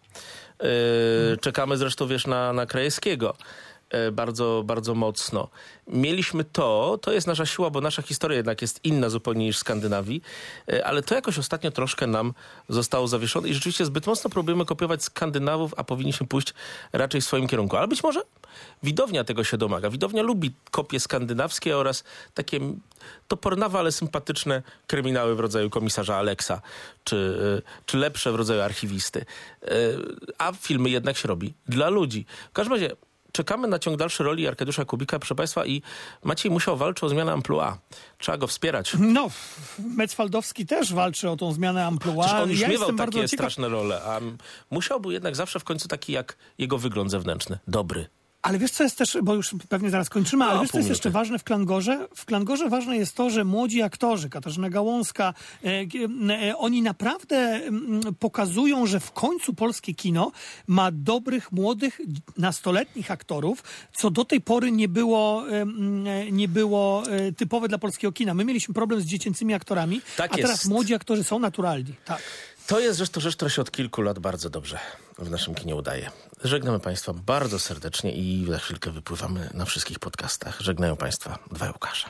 [0.61, 3.35] Yy, Czekamy zresztą, wiesz, na, na Krajewskiego.
[3.89, 5.49] E, bardzo, bardzo mocno.
[5.87, 9.59] Mieliśmy to, to jest nasza siła, bo nasza historia jednak jest inna zupełnie niż w
[9.59, 10.21] Skandynawii,
[10.67, 12.33] e, ale to jakoś ostatnio troszkę nam
[12.69, 16.53] zostało zawieszone i rzeczywiście zbyt mocno próbujemy kopiować Skandynawów, a powinniśmy pójść
[16.93, 17.77] raczej w swoim kierunku.
[17.77, 18.21] Ale być może
[18.83, 19.89] widownia tego się domaga.
[19.89, 22.59] Widownia lubi kopie skandynawskie oraz takie
[23.27, 26.61] topornawe, ale sympatyczne kryminały w rodzaju komisarza Aleksa,
[27.03, 29.25] czy, e, czy lepsze w rodzaju archiwisty.
[30.37, 32.25] A filmy jednak się robi dla ludzi.
[32.49, 32.95] W każdym razie
[33.35, 35.81] czekamy na ciąg dalszy roli Arkadiusza Kubika, proszę Państwa, i
[36.23, 37.77] Maciej Musiał walczy o zmianę amplua.
[38.17, 38.93] Trzeba go wspierać.
[38.99, 39.29] No,
[39.79, 42.25] Metzfaldowski też walczy o tą zmianę amplua.
[42.25, 44.19] Przecież on już ja miewał takie ciekaw, straszne role, a
[44.69, 47.59] musiał był jednak zawsze w końcu taki jak jego wygląd zewnętrzny.
[47.67, 48.07] Dobry.
[48.45, 50.89] Ale wiesz, co jest też, bo już pewnie zaraz kończymy, ale No, wiesz, co jest
[50.89, 52.07] jeszcze ważne w Klangorze?
[52.15, 55.33] W Klangorze ważne jest to, że młodzi aktorzy, Katarzyna Gałązka,
[55.63, 55.67] e,
[56.49, 60.31] e, oni naprawdę mm, pokazują, że w końcu polskie kino
[60.67, 62.01] ma dobrych, młodych,
[62.37, 67.77] nastoletnich aktorów, co do tej pory nie było, e, e, nie było e, typowe dla
[67.77, 68.33] polskiego kina.
[68.33, 70.67] My mieliśmy problem z dziecięcymi aktorami, Tak a teraz jest.
[70.69, 71.93] młodzi aktorzy są naturalni.
[72.05, 72.21] Tak.
[72.67, 74.79] To jest to rzecz, która się od kilku lat bardzo dobrze
[75.17, 76.11] w naszym kinie udaje.
[76.43, 80.61] Żegnamy Państwa bardzo serdecznie i za chwilkę wypływamy na wszystkich podcastach.
[80.61, 82.09] Żegnają Państwa dwa Łukasze.